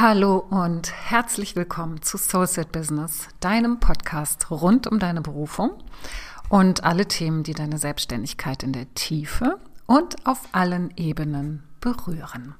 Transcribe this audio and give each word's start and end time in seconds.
Hallo 0.00 0.36
und 0.38 0.92
herzlich 0.92 1.56
willkommen 1.56 2.02
zu 2.02 2.18
Soulset 2.18 2.70
Business, 2.70 3.26
deinem 3.40 3.80
Podcast 3.80 4.48
rund 4.48 4.86
um 4.86 5.00
deine 5.00 5.22
Berufung 5.22 5.72
und 6.48 6.84
alle 6.84 7.08
Themen, 7.08 7.42
die 7.42 7.52
deine 7.52 7.78
Selbstständigkeit 7.78 8.62
in 8.62 8.72
der 8.72 8.94
Tiefe 8.94 9.58
und 9.86 10.24
auf 10.24 10.50
allen 10.52 10.96
Ebenen 10.96 11.64
berühren. 11.80 12.54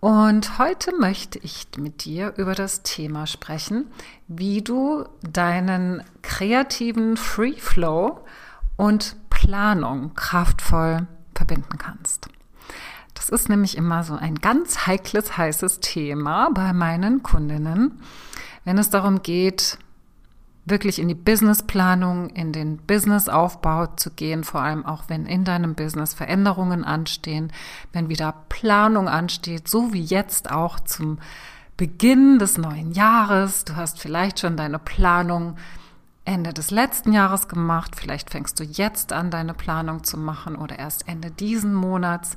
Und 0.00 0.58
heute 0.58 0.96
möchte 0.98 1.38
ich 1.38 1.66
mit 1.76 2.06
dir 2.06 2.32
über 2.38 2.54
das 2.54 2.82
Thema 2.82 3.26
sprechen, 3.26 3.90
wie 4.26 4.62
du 4.62 5.04
deinen 5.20 6.02
kreativen 6.22 7.18
Free 7.18 7.58
Flow 7.60 8.24
und 8.78 9.16
Planung 9.28 10.14
kraftvoll 10.14 11.06
verbinden 11.34 11.76
kannst. 11.76 12.30
Das 13.18 13.30
ist 13.30 13.48
nämlich 13.48 13.76
immer 13.76 14.04
so 14.04 14.14
ein 14.14 14.36
ganz 14.36 14.86
heikles, 14.86 15.36
heißes 15.36 15.80
Thema 15.80 16.50
bei 16.54 16.72
meinen 16.72 17.24
Kundinnen, 17.24 18.00
wenn 18.64 18.78
es 18.78 18.90
darum 18.90 19.22
geht, 19.22 19.76
wirklich 20.64 21.00
in 21.00 21.08
die 21.08 21.16
Businessplanung, 21.16 22.30
in 22.30 22.52
den 22.52 22.76
Businessaufbau 22.76 23.86
zu 23.96 24.12
gehen, 24.12 24.44
vor 24.44 24.60
allem 24.60 24.86
auch 24.86 25.04
wenn 25.08 25.26
in 25.26 25.44
deinem 25.44 25.74
Business 25.74 26.14
Veränderungen 26.14 26.84
anstehen, 26.84 27.52
wenn 27.92 28.08
wieder 28.08 28.32
Planung 28.48 29.08
ansteht, 29.08 29.66
so 29.66 29.92
wie 29.92 30.02
jetzt 30.02 30.52
auch 30.52 30.78
zum 30.78 31.18
Beginn 31.76 32.38
des 32.38 32.56
neuen 32.56 32.92
Jahres. 32.92 33.64
Du 33.64 33.74
hast 33.74 33.98
vielleicht 33.98 34.38
schon 34.38 34.56
deine 34.56 34.78
Planung 34.78 35.56
Ende 36.28 36.52
des 36.52 36.70
letzten 36.70 37.14
Jahres 37.14 37.48
gemacht. 37.48 37.96
Vielleicht 37.96 38.28
fängst 38.28 38.60
du 38.60 38.64
jetzt 38.64 39.14
an, 39.14 39.30
deine 39.30 39.54
Planung 39.54 40.04
zu 40.04 40.18
machen 40.18 40.56
oder 40.56 40.78
erst 40.78 41.08
Ende 41.08 41.30
diesen 41.30 41.72
Monats. 41.72 42.36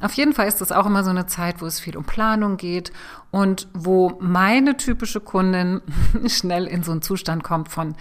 Auf 0.00 0.12
jeden 0.14 0.32
Fall 0.32 0.48
ist 0.48 0.60
es 0.60 0.72
auch 0.72 0.86
immer 0.86 1.04
so 1.04 1.10
eine 1.10 1.26
Zeit, 1.26 1.62
wo 1.62 1.66
es 1.66 1.78
viel 1.78 1.96
um 1.96 2.02
Planung 2.02 2.56
geht 2.56 2.92
und 3.30 3.68
wo 3.74 4.18
meine 4.20 4.76
typische 4.76 5.20
Kundin 5.20 5.82
schnell 6.26 6.66
in 6.66 6.82
so 6.82 6.90
einen 6.90 7.00
Zustand 7.00 7.44
kommt 7.44 7.68
von, 7.68 7.94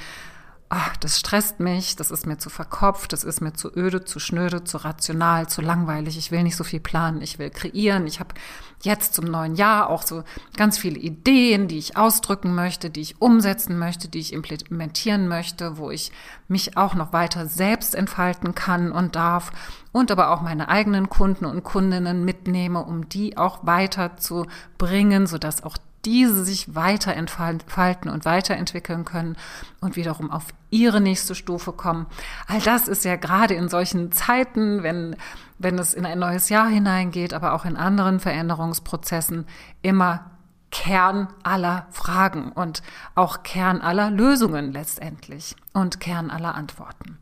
ach, 0.70 0.98
das 0.98 1.20
stresst 1.20 1.60
mich, 1.62 1.96
das 1.96 2.12
ist 2.12 2.26
mir 2.26 2.38
zu 2.38 2.50
verkopft, 2.50 3.14
das 3.14 3.24
ist 3.24 3.40
mir 3.40 3.54
zu 3.54 3.74
öde, 3.76 4.04
zu 4.04 4.20
schnöde, 4.20 4.66
zu 4.66 4.78
rational, 4.78 5.48
zu 5.48 5.62
langweilig. 5.62 6.18
Ich 6.18 6.32
will 6.32 6.44
nicht 6.44 6.58
so 6.58 6.66
viel 6.66 6.82
planen, 6.82 7.22
ich 7.22 7.40
will 7.40 7.50
kreieren. 7.50 8.06
Ich 8.06 8.20
habe 8.20 8.36
jetzt 8.84 9.14
zum 9.14 9.26
neuen 9.26 9.56
Jahr 9.56 9.90
auch 9.90 10.04
so 10.04 10.24
ganz 10.58 10.78
viele 10.78 11.00
Ideen, 11.00 11.68
die 11.70 11.78
ich 11.78 11.96
ausdrücken 11.96 12.54
möchte, 12.54 12.90
die 12.90 13.02
ich 13.02 13.22
umsetzen 13.22 13.80
möchte, 13.80 14.10
die 14.10 14.20
ich 14.20 14.34
implementieren 14.34 15.28
möchte, 15.28 15.78
wo 15.78 15.90
ich 15.90 16.12
mich 16.50 16.76
auch 16.76 16.96
noch 16.96 17.14
weiter 17.14 17.48
selbst 17.48 17.96
entfalten 17.96 18.54
kann 18.54 18.92
und 18.92 19.16
darf 19.16 19.52
und 19.94 20.12
aber 20.12 20.32
auch 20.32 20.42
meine 20.42 20.68
eigenen 20.68 21.10
Kunden 21.10 21.46
und 21.46 21.64
Kundinnen 21.64 22.26
mitnehme, 22.26 22.84
um 22.84 23.08
die 23.08 23.38
auch 23.38 23.66
weiter 23.66 24.18
zu 24.18 24.46
bringen, 24.78 25.28
sodass 25.28 25.64
auch 25.64 25.78
diese 26.08 26.46
sich 26.46 26.74
weiter 26.74 27.14
entfalten 27.14 28.10
und 28.10 28.24
weiterentwickeln 28.24 29.04
können 29.04 29.36
und 29.82 29.98
wiederum 29.98 30.32
auf 30.32 30.46
ihre 30.70 31.02
nächste 31.02 31.36
Stufe 31.36 31.74
kommen. 31.74 32.06
All 32.48 32.62
das 32.62 32.88
ist 32.88 33.04
ja 33.04 33.18
gerade 33.18 33.56
in 33.56 33.68
solchen 33.68 34.14
Zeiten, 34.14 34.84
wenn, 34.84 35.18
wenn 35.60 35.78
es 35.78 35.94
in 35.94 36.06
ein 36.06 36.18
neues 36.18 36.48
Jahr 36.48 36.70
hineingeht, 36.70 37.34
aber 37.34 37.54
auch 37.54 37.66
in 37.66 37.76
anderen 37.76 38.22
Veränderungsprozessen 38.22 39.46
immer 39.82 40.32
Kern 40.72 41.28
aller 41.44 41.88
Fragen 41.92 42.54
und 42.54 42.84
auch 43.14 43.44
Kern 43.44 43.82
aller 43.82 44.10
Lösungen 44.10 44.72
letztendlich 44.72 45.58
und 45.74 46.00
Kern 46.00 46.30
aller 46.30 46.56
Antworten. 46.56 47.18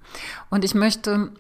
Und 0.52 0.64
ich 0.64 0.76
möchte 0.76 1.32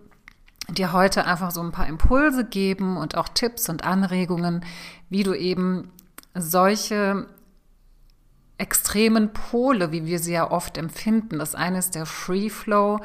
dir 0.67 0.93
heute 0.93 1.27
einfach 1.27 1.51
so 1.51 1.61
ein 1.61 1.71
paar 1.71 1.85
Impulse 1.85 2.43
geben 2.43 2.97
und 2.97 3.15
auch 3.15 3.29
Tipps 3.29 3.69
und 3.69 3.83
Anregungen, 3.83 4.65
wie 5.09 5.21
du 5.21 5.35
eben 5.35 5.91
solche 6.33 7.27
extremen 8.57 9.33
Pole, 9.33 9.91
wie 9.91 10.05
wir 10.05 10.19
sie 10.19 10.33
ja 10.33 10.49
oft 10.49 10.77
empfinden. 10.77 11.39
Das 11.39 11.55
eine 11.55 11.79
ist 11.79 11.95
der 11.95 12.05
Free 12.05 12.49
Flow, 12.49 12.99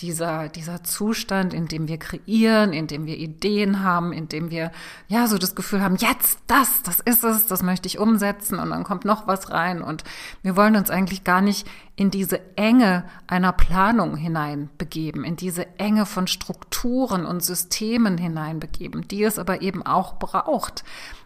dieser, 0.00 0.48
dieser 0.48 0.84
Zustand, 0.84 1.54
in 1.54 1.68
dem 1.68 1.88
wir 1.88 1.98
kreieren, 1.98 2.72
in 2.72 2.86
dem 2.86 3.06
wir 3.06 3.16
Ideen 3.16 3.82
haben, 3.82 4.12
in 4.12 4.28
dem 4.28 4.50
wir 4.50 4.70
ja 5.08 5.26
so 5.26 5.38
das 5.38 5.54
Gefühl 5.54 5.80
haben, 5.80 5.96
jetzt 5.96 6.40
das, 6.46 6.82
das 6.82 7.00
ist 7.00 7.24
es, 7.24 7.46
das 7.46 7.62
möchte 7.62 7.86
ich 7.86 7.98
umsetzen 7.98 8.58
und 8.58 8.70
dann 8.70 8.84
kommt 8.84 9.04
noch 9.04 9.26
was 9.26 9.50
rein 9.50 9.80
und 9.80 10.04
wir 10.42 10.56
wollen 10.56 10.76
uns 10.76 10.90
eigentlich 10.90 11.24
gar 11.24 11.40
nicht 11.40 11.66
in 11.94 12.10
diese 12.10 12.40
Enge 12.56 13.04
einer 13.26 13.52
Planung 13.52 14.16
hineinbegeben, 14.16 15.24
in 15.24 15.36
diese 15.36 15.78
Enge 15.78 16.04
von 16.04 16.26
Strukturen 16.26 17.24
und 17.24 17.42
Systemen 17.42 18.18
hineinbegeben, 18.18 19.08
die 19.08 19.24
es 19.24 19.38
aber 19.38 19.62
eben 19.62 19.82
auch 19.84 20.18
braucht, 20.18 20.84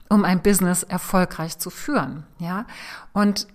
um 0.09 0.25
ein 0.25 0.43
Business 0.43 0.85
erfolgreich 0.85 1.59
zu 1.59 1.71
führen, 1.71 2.25
ja? 2.39 2.67
Und 3.13 3.49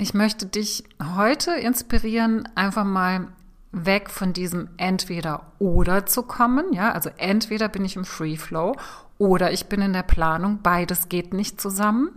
ich 0.00 0.14
möchte 0.14 0.46
dich 0.46 0.84
heute 1.14 1.52
inspirieren, 1.52 2.48
einfach 2.54 2.84
mal 2.84 3.28
weg 3.70 4.08
von 4.08 4.32
diesem 4.32 4.70
entweder 4.78 5.52
oder 5.58 6.06
zu 6.06 6.22
kommen. 6.22 6.72
Ja, 6.72 6.92
also 6.92 7.10
entweder 7.18 7.68
bin 7.68 7.84
ich 7.84 7.96
im 7.96 8.06
Free 8.06 8.36
Flow 8.36 8.76
oder 9.18 9.52
ich 9.52 9.66
bin 9.66 9.82
in 9.82 9.92
der 9.92 10.02
Planung. 10.02 10.60
Beides 10.62 11.10
geht 11.10 11.34
nicht 11.34 11.60
zusammen. 11.60 12.12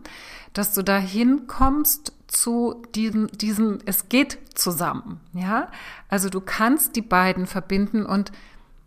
Dass 0.54 0.74
du 0.74 0.82
dahin 0.82 1.46
kommst 1.48 2.14
zu 2.28 2.82
diesem, 2.96 3.28
diesem, 3.28 3.80
es 3.86 4.08
geht 4.08 4.40
zusammen. 4.56 5.20
Ja, 5.34 5.68
also 6.08 6.30
du 6.30 6.40
kannst 6.40 6.96
die 6.96 7.02
beiden 7.02 7.48
verbinden 7.48 8.06
und 8.06 8.32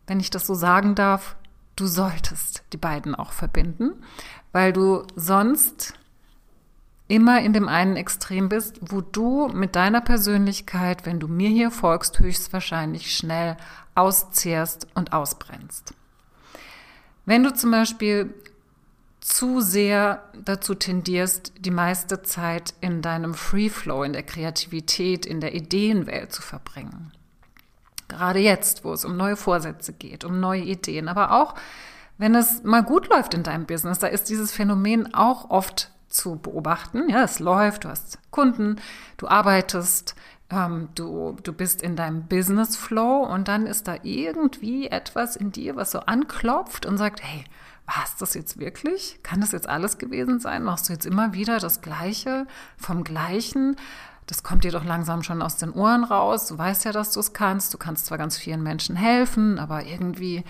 wenn 0.07 0.21
ich 0.21 0.31
das 0.31 0.47
so 0.47 0.55
sagen 0.55 0.95
darf, 0.95 1.37
du 1.77 1.87
solltest 1.87 2.63
die 2.73 2.79
beiden 2.79 3.15
auch 3.15 3.33
verbinden, 3.33 3.93
weil 4.53 4.73
du 4.73 5.03
sonst 5.17 5.93
immer 7.09 7.41
in 7.41 7.53
dem 7.53 7.69
einen 7.69 7.97
Extrem 7.97 8.49
bist, 8.49 8.79
wo 8.81 9.01
du 9.01 9.49
mit 9.49 9.77
deiner 9.77 10.01
Persönlichkeit, 10.01 11.07
wenn 11.07 11.21
du 11.21 11.29
mir 11.29 11.51
hier 11.51 11.71
folgst, 11.71 12.19
höchstwahrscheinlich 12.19 13.17
schnell 13.17 13.57
auszehrst 13.95 14.89
und 14.95 15.13
ausbrennst. 15.13 15.95
Wenn 17.25 17.43
du 17.43 17.55
zum 17.55 17.71
Beispiel 17.71 18.35
zu 19.21 19.61
sehr 19.61 20.23
dazu 20.45 20.77
tendierst, 20.77 21.53
die 21.59 21.73
meiste 21.73 22.23
Zeit 22.23 22.75
in 22.81 23.03
deinem 23.03 23.35
Free 23.35 23.69
Flow, 23.69 24.05
in 24.05 24.13
der 24.13 24.23
Kreativität, 24.23 25.27
in 25.27 25.41
der 25.41 25.55
Ideenwelt 25.55 26.33
zu 26.33 26.43
verbringen. 26.43 27.13
Gerade 28.07 28.39
jetzt, 28.39 28.85
wo 28.85 28.93
es 28.93 29.05
um 29.05 29.17
neue 29.17 29.35
Vorsätze 29.35 29.93
geht, 29.93 30.25
um 30.25 30.39
neue 30.39 30.63
Ideen, 30.63 31.09
aber 31.09 31.33
auch 31.33 31.57
wenn 32.19 32.37
es 32.37 32.63
mal 32.63 32.85
gut 32.85 33.09
läuft 33.09 33.35
in 33.35 33.43
deinem 33.43 33.67
Business, 33.67 33.99
da 33.99 34.07
ist 34.07 34.29
dieses 34.29 34.53
Phänomen 34.53 35.13
auch 35.13 35.51
oft 35.51 35.91
zu 36.09 36.37
beobachten. 36.37 37.09
Ja, 37.09 37.23
es 37.23 37.39
läuft, 37.39 37.85
du 37.85 37.89
hast 37.89 38.19
Kunden, 38.31 38.77
du 39.17 39.29
arbeitest, 39.29 40.15
ähm, 40.51 40.89
du, 40.95 41.37
du 41.43 41.53
bist 41.53 41.83
in 41.83 41.97
deinem 41.97 42.27
Business 42.27 42.77
Flow 42.77 43.25
und 43.25 43.49
dann 43.49 43.67
ist 43.67 43.89
da 43.89 43.97
irgendwie 44.03 44.89
etwas 44.89 45.37
in 45.37 45.53
dir, 45.53 45.77
was 45.77 45.91
so 45.91 46.01
anklopft 46.01 46.87
und 46.87 46.99
sagt, 46.99 47.23
hey, 47.23 47.45
war 47.87 48.03
es 48.05 48.17
das 48.17 48.35
jetzt 48.35 48.59
wirklich? 48.59 49.21
Kann 49.23 49.41
das 49.41 49.53
jetzt 49.53 49.69
alles 49.69 49.99
gewesen 49.99 50.41
sein? 50.41 50.65
Machst 50.65 50.89
du 50.89 50.93
jetzt 50.93 51.07
immer 51.07 51.33
wieder 51.33 51.59
das 51.59 51.81
Gleiche 51.81 52.47
vom 52.77 53.05
Gleichen? 53.05 53.77
Das 54.27 54.43
kommt 54.43 54.65
dir 54.65 54.73
doch 54.73 54.85
langsam 54.85 55.23
schon 55.23 55.41
aus 55.41 55.57
den 55.57 55.71
Ohren 55.71 56.03
raus. 56.03 56.49
Du 56.49 56.59
weißt 56.59 56.85
ja, 56.85 56.91
dass 56.91 57.13
du 57.13 57.21
es 57.21 57.33
kannst. 57.33 57.73
Du 57.73 57.79
kannst 57.79 58.07
zwar 58.07 58.19
ganz 58.19 58.37
vielen 58.37 58.63
Menschen 58.63 58.97
helfen, 58.97 59.61
aber 59.61 59.85
irgendwie 59.85 60.43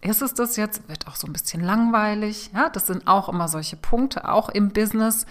ist 0.00 0.22
es 0.22 0.34
das 0.34 0.56
jetzt? 0.56 0.88
Wird 0.88 1.08
auch 1.08 1.16
so 1.16 1.26
ein 1.26 1.32
bisschen 1.32 1.62
langweilig. 1.62 2.50
Ja, 2.54 2.68
das 2.68 2.86
sind 2.86 3.06
auch 3.06 3.28
immer 3.28 3.48
solche 3.48 3.76
Punkte, 3.76 4.28
auch 4.28 4.48
im 4.48 4.70
Business 4.70 5.26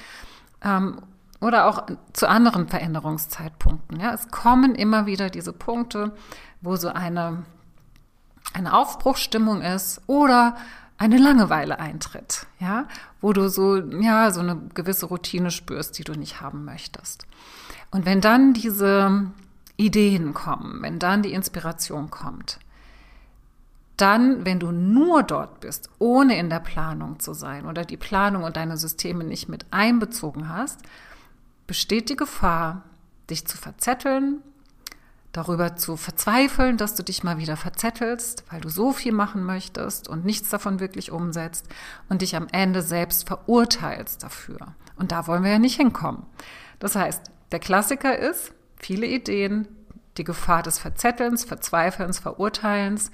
ähm, 0.62 1.02
oder 1.40 1.68
auch 1.68 1.86
zu 2.14 2.28
anderen 2.28 2.68
Veränderungszeitpunkten. 2.68 4.00
Ja, 4.00 4.14
es 4.14 4.30
kommen 4.30 4.76
immer 4.76 5.06
wieder 5.06 5.30
diese 5.30 5.54
Punkte, 5.54 6.14
wo 6.62 6.76
so 6.76 6.90
eine, 6.90 7.46
eine 8.54 8.74
Aufbruchsstimmung 8.74 9.62
ist 9.62 10.02
oder 10.08 10.56
eine 10.98 11.18
Langeweile 11.18 11.80
eintritt, 11.80 12.48
ja, 12.60 12.88
wo 13.22 13.32
du 13.32 13.50
so, 13.50 13.78
ja, 13.78 14.32
so 14.32 14.40
eine 14.40 14.58
gewisse 14.74 15.06
Routine 15.06 15.52
spürst, 15.52 15.98
die 16.00 16.04
du 16.04 16.14
nicht 16.14 16.42
haben 16.42 16.66
möchtest. 16.66 17.28
Und 17.92 18.06
wenn 18.06 18.20
dann 18.20 18.54
diese 18.54 19.32
Ideen 19.78 20.34
kommen, 20.34 20.82
wenn 20.82 20.98
dann 20.98 21.22
die 21.22 21.34
Inspiration 21.34 22.10
kommt, 22.10 22.60
dann, 23.98 24.46
wenn 24.46 24.60
du 24.60 24.72
nur 24.72 25.24
dort 25.24 25.60
bist, 25.60 25.90
ohne 26.00 26.38
in 26.38 26.50
der 26.50 26.60
Planung 26.60 27.20
zu 27.20 27.34
sein 27.34 27.66
oder 27.66 27.84
die 27.84 27.98
Planung 27.98 28.44
und 28.44 28.56
deine 28.56 28.78
Systeme 28.78 29.24
nicht 29.24 29.50
mit 29.50 29.66
einbezogen 29.72 30.50
hast, 30.50 30.80
besteht 31.66 32.10
die 32.10 32.16
Gefahr, 32.16 32.84
dich 33.30 33.46
zu 33.48 33.58
verzetteln, 33.58 34.42
darüber 35.34 35.76
zu 35.76 35.98
verzweifeln, 35.98 36.78
dass 36.78 36.96
du 36.96 37.04
dich 37.04 37.24
mal 37.24 37.38
wieder 37.38 37.58
verzettelst, 37.58 38.44
weil 38.50 38.62
du 38.62 38.70
so 38.70 38.92
viel 38.94 39.12
machen 39.12 39.44
möchtest 39.44 40.08
und 40.08 40.26
nichts 40.26 40.50
davon 40.50 40.80
wirklich 40.80 41.12
umsetzt 41.12 41.68
und 42.08 42.22
dich 42.22 42.36
am 42.36 42.48
Ende 42.52 42.82
selbst 42.82 43.28
verurteilst 43.28 44.24
dafür. 44.24 44.76
Und 44.96 45.12
da 45.12 45.28
wollen 45.28 45.44
wir 45.44 45.52
ja 45.52 45.60
nicht 45.60 45.76
hinkommen. 45.76 46.26
Das 46.80 46.96
heißt, 46.96 47.32
der 47.52 47.60
Klassiker 47.60 48.18
ist, 48.18 48.52
viele 48.78 49.08
Ideen, 49.08 49.68
die 50.18 50.24
Gefahr 50.24 50.64
des 50.64 50.80
Verzettelns, 50.80 51.46
Verzweifelns, 51.46 52.20
Verurteilens, 52.20 53.12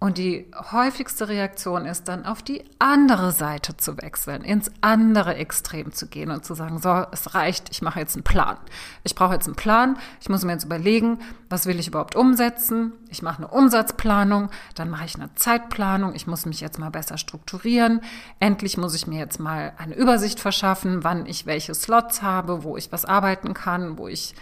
Und 0.00 0.16
die 0.16 0.48
häufigste 0.70 1.28
Reaktion 1.28 1.84
ist 1.84 2.06
dann 2.06 2.24
auf 2.24 2.40
die 2.40 2.62
andere 2.78 3.32
Seite 3.32 3.76
zu 3.76 4.00
wechseln, 4.00 4.44
ins 4.44 4.70
andere 4.80 5.34
Extrem 5.34 5.90
zu 5.92 6.06
gehen 6.06 6.30
und 6.30 6.44
zu 6.44 6.54
sagen, 6.54 6.78
so, 6.78 7.04
es 7.10 7.34
reicht, 7.34 7.70
ich 7.72 7.82
mache 7.82 7.98
jetzt 7.98 8.14
einen 8.14 8.22
Plan. 8.22 8.58
Ich 9.02 9.16
brauche 9.16 9.34
jetzt 9.34 9.46
einen 9.46 9.56
Plan, 9.56 9.98
ich 10.20 10.28
muss 10.28 10.44
mir 10.44 10.52
jetzt 10.52 10.64
überlegen, 10.64 11.18
was 11.48 11.66
will 11.66 11.80
ich 11.80 11.88
überhaupt 11.88 12.14
umsetzen. 12.14 12.92
Ich 13.08 13.22
mache 13.22 13.38
eine 13.38 13.48
Umsatzplanung, 13.48 14.50
dann 14.76 14.88
mache 14.88 15.04
ich 15.04 15.16
eine 15.16 15.34
Zeitplanung, 15.34 16.14
ich 16.14 16.28
muss 16.28 16.46
mich 16.46 16.60
jetzt 16.60 16.78
mal 16.78 16.90
besser 16.90 17.18
strukturieren. 17.18 18.00
Endlich 18.38 18.76
muss 18.76 18.94
ich 18.94 19.08
mir 19.08 19.18
jetzt 19.18 19.40
mal 19.40 19.72
eine 19.78 19.96
Übersicht 19.96 20.38
verschaffen, 20.38 21.02
wann 21.02 21.26
ich 21.26 21.44
welche 21.44 21.74
Slots 21.74 22.22
habe, 22.22 22.62
wo 22.62 22.76
ich 22.76 22.92
was 22.92 23.04
arbeiten 23.04 23.52
kann, 23.52 23.98
wo 23.98 24.06
ich 24.06 24.36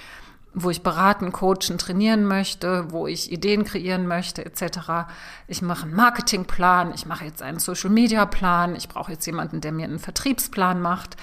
wo 0.58 0.70
ich 0.70 0.82
beraten, 0.82 1.32
coachen, 1.32 1.76
trainieren 1.76 2.24
möchte, 2.24 2.90
wo 2.90 3.06
ich 3.06 3.30
Ideen 3.30 3.64
kreieren 3.64 4.06
möchte, 4.06 4.44
etc. 4.44 5.06
Ich 5.46 5.60
mache 5.60 5.84
einen 5.84 5.94
Marketingplan, 5.94 6.94
ich 6.94 7.04
mache 7.04 7.26
jetzt 7.26 7.42
einen 7.42 7.58
Social-Media-Plan, 7.58 8.74
ich 8.74 8.88
brauche 8.88 9.12
jetzt 9.12 9.26
jemanden, 9.26 9.60
der 9.60 9.72
mir 9.72 9.84
einen 9.84 9.98
Vertriebsplan 9.98 10.80
macht. 10.80 11.18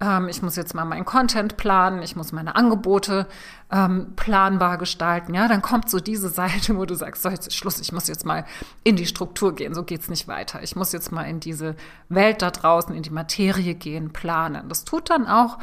Ähm, 0.00 0.28
ich 0.28 0.40
muss 0.40 0.56
jetzt 0.56 0.74
mal 0.74 0.86
meinen 0.86 1.04
Content 1.04 1.58
planen, 1.58 2.00
ich 2.00 2.16
muss 2.16 2.32
meine 2.32 2.56
Angebote 2.56 3.26
ähm, 3.70 4.14
planbar 4.16 4.78
gestalten. 4.78 5.34
Ja, 5.34 5.46
dann 5.46 5.60
kommt 5.60 5.90
so 5.90 6.00
diese 6.00 6.28
Seite, 6.30 6.78
wo 6.78 6.86
du 6.86 6.94
sagst, 6.94 7.22
so 7.22 7.28
jetzt 7.28 7.48
ist 7.48 7.56
Schluss, 7.56 7.80
ich 7.80 7.92
muss 7.92 8.08
jetzt 8.08 8.24
mal 8.24 8.46
in 8.82 8.96
die 8.96 9.06
Struktur 9.06 9.54
gehen, 9.54 9.74
so 9.74 9.82
geht's 9.82 10.08
nicht 10.08 10.26
weiter. 10.26 10.62
Ich 10.62 10.74
muss 10.74 10.92
jetzt 10.92 11.12
mal 11.12 11.24
in 11.24 11.38
diese 11.38 11.76
Welt 12.08 12.40
da 12.40 12.50
draußen, 12.50 12.94
in 12.94 13.02
die 13.02 13.10
Materie 13.10 13.74
gehen, 13.74 14.10
planen. 14.10 14.70
Das 14.70 14.84
tut 14.84 15.10
dann 15.10 15.26
auch 15.26 15.58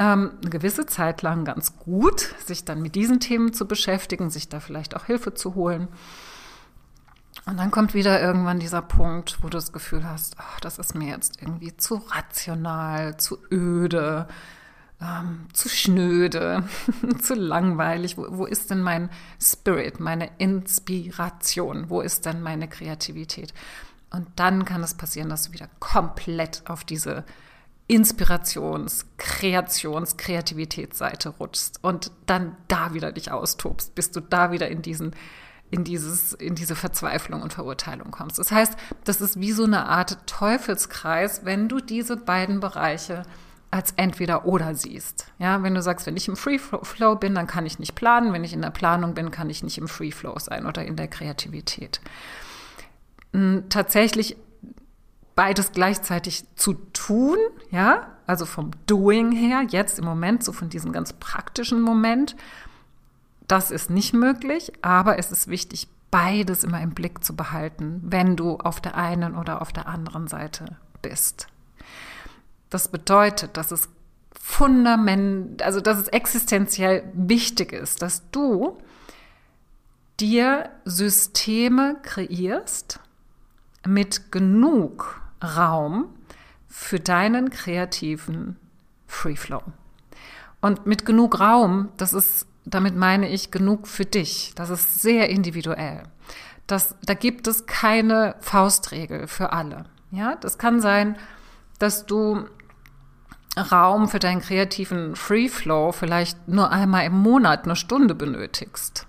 ähm, 0.00 0.32
eine 0.40 0.50
gewisse 0.50 0.86
Zeit 0.86 1.20
lang 1.20 1.44
ganz 1.44 1.76
gut, 1.76 2.34
sich 2.46 2.64
dann 2.64 2.80
mit 2.80 2.94
diesen 2.94 3.20
Themen 3.20 3.52
zu 3.52 3.68
beschäftigen, 3.68 4.30
sich 4.30 4.48
da 4.48 4.58
vielleicht 4.58 4.96
auch 4.96 5.04
Hilfe 5.04 5.34
zu 5.34 5.54
holen. 5.54 5.88
Und 7.44 7.58
dann 7.58 7.70
kommt 7.70 7.92
wieder 7.92 8.20
irgendwann 8.20 8.60
dieser 8.60 8.80
Punkt, 8.80 9.42
wo 9.42 9.48
du 9.48 9.58
das 9.58 9.72
Gefühl 9.72 10.08
hast, 10.08 10.36
ach, 10.38 10.58
das 10.60 10.78
ist 10.78 10.94
mir 10.94 11.08
jetzt 11.08 11.42
irgendwie 11.42 11.76
zu 11.76 11.96
rational, 11.96 13.18
zu 13.18 13.38
öde, 13.52 14.26
ähm, 15.02 15.46
zu 15.52 15.68
schnöde, 15.68 16.64
zu 17.22 17.34
langweilig. 17.34 18.16
Wo, 18.16 18.26
wo 18.30 18.46
ist 18.46 18.70
denn 18.70 18.80
mein 18.80 19.10
Spirit, 19.38 20.00
meine 20.00 20.30
Inspiration? 20.38 21.90
Wo 21.90 22.00
ist 22.00 22.24
denn 22.24 22.40
meine 22.40 22.68
Kreativität? 22.68 23.52
Und 24.10 24.28
dann 24.36 24.64
kann 24.64 24.82
es 24.82 24.94
passieren, 24.94 25.28
dass 25.28 25.42
du 25.42 25.52
wieder 25.52 25.68
komplett 25.78 26.62
auf 26.66 26.84
diese 26.84 27.24
Inspirations-, 27.90 29.04
Kreations-, 29.18 30.16
Kreativitätsseite 30.16 31.30
rutschst 31.30 31.82
und 31.82 32.12
dann 32.26 32.56
da 32.68 32.94
wieder 32.94 33.10
dich 33.10 33.32
austobst, 33.32 33.94
bis 33.96 34.12
du 34.12 34.20
da 34.20 34.52
wieder 34.52 34.68
in 34.68 34.80
diesen 34.82 35.14
in 35.72 35.84
dieses, 35.84 36.32
in 36.32 36.56
diese 36.56 36.74
Verzweiflung 36.74 37.42
und 37.42 37.52
Verurteilung 37.52 38.10
kommst. 38.10 38.40
Das 38.40 38.50
heißt, 38.50 38.76
das 39.04 39.20
ist 39.20 39.38
wie 39.38 39.52
so 39.52 39.62
eine 39.62 39.86
Art 39.86 40.26
Teufelskreis, 40.26 41.44
wenn 41.44 41.68
du 41.68 41.78
diese 41.78 42.16
beiden 42.16 42.58
Bereiche 42.58 43.22
als 43.70 43.92
entweder 43.92 44.46
oder 44.46 44.74
siehst. 44.74 45.26
Ja, 45.38 45.62
wenn 45.62 45.74
du 45.74 45.82
sagst, 45.82 46.06
wenn 46.06 46.16
ich 46.16 46.26
im 46.26 46.34
Free 46.34 46.58
Flow 46.58 47.14
bin, 47.14 47.36
dann 47.36 47.46
kann 47.46 47.66
ich 47.66 47.78
nicht 47.78 47.94
planen. 47.94 48.32
Wenn 48.32 48.42
ich 48.42 48.52
in 48.52 48.62
der 48.62 48.70
Planung 48.70 49.14
bin, 49.14 49.30
kann 49.30 49.48
ich 49.48 49.62
nicht 49.62 49.78
im 49.78 49.86
Free 49.86 50.10
Flow 50.10 50.36
sein 50.40 50.66
oder 50.66 50.84
in 50.84 50.96
der 50.96 51.06
Kreativität. 51.06 52.00
Hm, 53.32 53.64
tatsächlich 53.68 54.36
beides 55.40 55.72
gleichzeitig 55.72 56.44
zu 56.54 56.74
tun, 56.92 57.38
ja, 57.70 58.08
also 58.26 58.44
vom 58.44 58.72
Doing 58.86 59.32
her, 59.32 59.62
jetzt 59.70 59.98
im 59.98 60.04
Moment, 60.04 60.44
so 60.44 60.52
von 60.52 60.68
diesem 60.68 60.92
ganz 60.92 61.14
praktischen 61.14 61.80
Moment, 61.80 62.36
das 63.48 63.70
ist 63.70 63.88
nicht 63.88 64.12
möglich, 64.12 64.70
aber 64.82 65.18
es 65.18 65.32
ist 65.32 65.48
wichtig, 65.48 65.88
beides 66.10 66.62
immer 66.62 66.82
im 66.82 66.90
Blick 66.90 67.24
zu 67.24 67.34
behalten, 67.34 68.02
wenn 68.04 68.36
du 68.36 68.58
auf 68.58 68.82
der 68.82 68.96
einen 68.96 69.34
oder 69.34 69.62
auf 69.62 69.72
der 69.72 69.86
anderen 69.86 70.28
Seite 70.28 70.76
bist. 71.00 71.46
Das 72.68 72.88
bedeutet, 72.88 73.56
dass 73.56 73.70
es 73.70 73.88
fundament, 74.38 75.62
also 75.62 75.80
dass 75.80 75.96
es 75.96 76.08
existenziell 76.08 77.10
wichtig 77.14 77.72
ist, 77.72 78.02
dass 78.02 78.30
du 78.30 78.76
dir 80.20 80.68
Systeme 80.84 81.96
kreierst 82.02 83.00
mit 83.86 84.30
genug 84.30 85.19
Raum 85.42 86.06
für 86.68 87.00
deinen 87.00 87.50
kreativen 87.50 88.56
Free 89.06 89.36
Flow. 89.36 89.62
Und 90.60 90.86
mit 90.86 91.04
genug 91.04 91.40
Raum, 91.40 91.88
das 91.96 92.12
ist, 92.12 92.46
damit 92.64 92.96
meine 92.96 93.28
ich 93.28 93.50
genug 93.50 93.88
für 93.88 94.04
dich. 94.04 94.52
Das 94.54 94.70
ist 94.70 95.00
sehr 95.00 95.30
individuell. 95.30 96.02
Das, 96.66 96.94
da 97.04 97.14
gibt 97.14 97.48
es 97.48 97.66
keine 97.66 98.36
Faustregel 98.40 99.26
für 99.26 99.52
alle. 99.52 99.86
Ja, 100.10 100.36
das 100.36 100.58
kann 100.58 100.80
sein, 100.80 101.16
dass 101.78 102.06
du 102.06 102.44
Raum 103.56 104.08
für 104.08 104.18
deinen 104.20 104.40
kreativen 104.40 105.16
Free 105.16 105.48
Flow 105.48 105.92
vielleicht 105.92 106.46
nur 106.46 106.70
einmal 106.70 107.04
im 107.06 107.18
Monat 107.18 107.64
eine 107.64 107.74
Stunde 107.74 108.14
benötigst. 108.14 109.06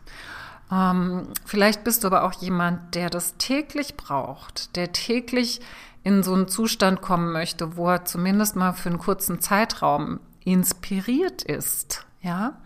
Ähm, 0.72 1.28
vielleicht 1.46 1.84
bist 1.84 2.04
du 2.04 2.08
aber 2.08 2.24
auch 2.24 2.34
jemand, 2.34 2.96
der 2.96 3.10
das 3.10 3.38
täglich 3.38 3.98
braucht, 3.98 4.76
der 4.76 4.94
täglich 4.94 5.62
in 6.04 6.24
so 6.24 6.34
einen 6.34 6.48
Zustand 6.48 7.02
kommen 7.02 7.32
möchte, 7.32 7.78
wo 7.78 7.90
er 7.90 8.06
zumindest 8.06 8.56
mal 8.56 8.74
für 8.74 8.90
einen 8.90 8.98
kurzen 8.98 9.40
Zeitraum 9.40 10.20
inspiriert 10.44 11.44
ist, 11.44 12.06
ja. 12.22 12.58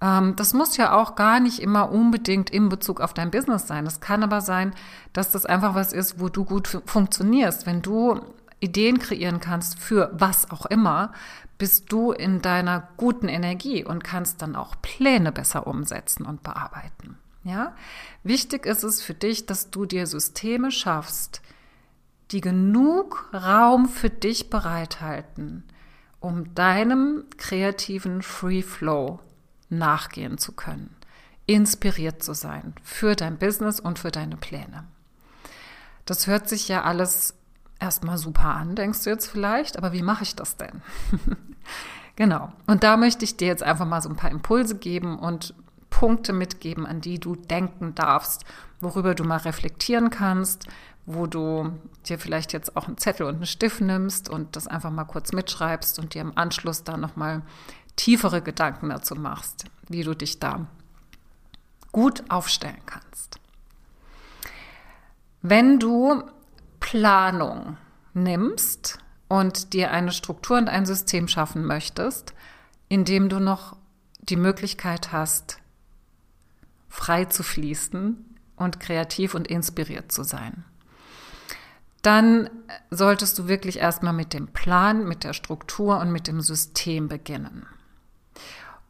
Ähm, 0.00 0.36
das 0.36 0.54
muss 0.54 0.76
ja 0.76 0.92
auch 0.92 1.14
gar 1.14 1.40
nicht 1.40 1.60
immer 1.60 1.90
unbedingt 1.90 2.50
in 2.50 2.68
Bezug 2.68 3.00
auf 3.00 3.14
dein 3.14 3.30
Business 3.30 3.66
sein. 3.66 3.86
Es 3.86 4.00
kann 4.00 4.22
aber 4.22 4.40
sein, 4.40 4.74
dass 5.12 5.30
das 5.30 5.46
einfach 5.46 5.74
was 5.74 5.92
ist, 5.92 6.20
wo 6.20 6.28
du 6.28 6.44
gut 6.44 6.80
funktionierst. 6.86 7.66
Wenn 7.66 7.82
du 7.82 8.20
Ideen 8.60 8.98
kreieren 8.98 9.40
kannst 9.40 9.78
für 9.78 10.10
was 10.12 10.50
auch 10.50 10.66
immer, 10.66 11.12
bist 11.58 11.92
du 11.92 12.12
in 12.12 12.42
deiner 12.42 12.88
guten 12.96 13.28
Energie 13.28 13.84
und 13.84 14.02
kannst 14.02 14.42
dann 14.42 14.56
auch 14.56 14.74
Pläne 14.82 15.32
besser 15.32 15.66
umsetzen 15.66 16.26
und 16.26 16.42
bearbeiten. 16.42 17.16
Ja? 17.44 17.74
Wichtig 18.22 18.66
ist 18.66 18.82
es 18.82 19.02
für 19.02 19.14
dich, 19.14 19.46
dass 19.46 19.70
du 19.70 19.86
dir 19.86 20.06
Systeme 20.06 20.70
schaffst, 20.70 21.42
die 22.34 22.40
genug 22.40 23.28
Raum 23.32 23.88
für 23.88 24.10
dich 24.10 24.50
bereithalten, 24.50 25.62
um 26.18 26.52
deinem 26.54 27.24
kreativen 27.38 28.22
Free 28.22 28.62
Flow 28.62 29.20
nachgehen 29.68 30.36
zu 30.36 30.50
können, 30.50 30.96
inspiriert 31.46 32.24
zu 32.24 32.34
sein 32.34 32.74
für 32.82 33.14
dein 33.14 33.38
Business 33.38 33.78
und 33.78 34.00
für 34.00 34.10
deine 34.10 34.36
Pläne. 34.36 34.84
Das 36.06 36.26
hört 36.26 36.48
sich 36.48 36.66
ja 36.66 36.82
alles 36.82 37.34
erstmal 37.78 38.18
super 38.18 38.48
an, 38.56 38.74
denkst 38.74 39.04
du 39.04 39.10
jetzt 39.10 39.28
vielleicht, 39.28 39.78
aber 39.78 39.92
wie 39.92 40.02
mache 40.02 40.24
ich 40.24 40.34
das 40.34 40.56
denn? 40.56 40.82
genau. 42.16 42.52
Und 42.66 42.82
da 42.82 42.96
möchte 42.96 43.24
ich 43.24 43.36
dir 43.36 43.46
jetzt 43.46 43.62
einfach 43.62 43.86
mal 43.86 44.02
so 44.02 44.08
ein 44.08 44.16
paar 44.16 44.32
Impulse 44.32 44.76
geben 44.76 45.20
und 45.20 45.54
Punkte 45.88 46.32
mitgeben, 46.32 46.84
an 46.84 47.00
die 47.00 47.20
du 47.20 47.36
denken 47.36 47.94
darfst, 47.94 48.44
worüber 48.80 49.14
du 49.14 49.22
mal 49.22 49.36
reflektieren 49.36 50.10
kannst, 50.10 50.66
wo 51.06 51.26
du 51.26 51.70
dir 52.06 52.18
vielleicht 52.18 52.52
jetzt 52.52 52.76
auch 52.76 52.86
einen 52.86 52.98
Zettel 52.98 53.26
und 53.26 53.36
einen 53.36 53.46
Stift 53.46 53.80
nimmst 53.80 54.28
und 54.28 54.56
das 54.56 54.66
einfach 54.66 54.90
mal 54.90 55.04
kurz 55.04 55.32
mitschreibst 55.32 55.98
und 55.98 56.14
dir 56.14 56.22
im 56.22 56.36
Anschluss 56.36 56.84
dann 56.84 57.00
nochmal 57.00 57.42
tiefere 57.96 58.40
Gedanken 58.42 58.88
dazu 58.88 59.14
machst, 59.14 59.64
wie 59.88 60.02
du 60.02 60.14
dich 60.14 60.40
da 60.40 60.66
gut 61.92 62.24
aufstellen 62.30 62.80
kannst. 62.86 63.38
Wenn 65.42 65.78
du 65.78 66.24
Planung 66.80 67.76
nimmst 68.14 68.98
und 69.28 69.74
dir 69.74 69.90
eine 69.90 70.12
Struktur 70.12 70.56
und 70.56 70.68
ein 70.68 70.86
System 70.86 71.28
schaffen 71.28 71.64
möchtest, 71.64 72.34
in 72.88 73.04
dem 73.04 73.28
du 73.28 73.40
noch 73.40 73.76
die 74.20 74.36
Möglichkeit 74.36 75.12
hast, 75.12 75.58
frei 76.88 77.26
zu 77.26 77.42
fließen 77.42 78.24
und 78.56 78.80
kreativ 78.80 79.34
und 79.34 79.48
inspiriert 79.48 80.10
zu 80.10 80.22
sein 80.22 80.64
dann 82.04 82.50
solltest 82.90 83.38
du 83.38 83.48
wirklich 83.48 83.78
erstmal 83.78 84.12
mit 84.12 84.32
dem 84.32 84.48
Plan, 84.48 85.06
mit 85.06 85.24
der 85.24 85.32
Struktur 85.32 85.98
und 85.98 86.12
mit 86.12 86.26
dem 86.26 86.40
System 86.40 87.08
beginnen. 87.08 87.66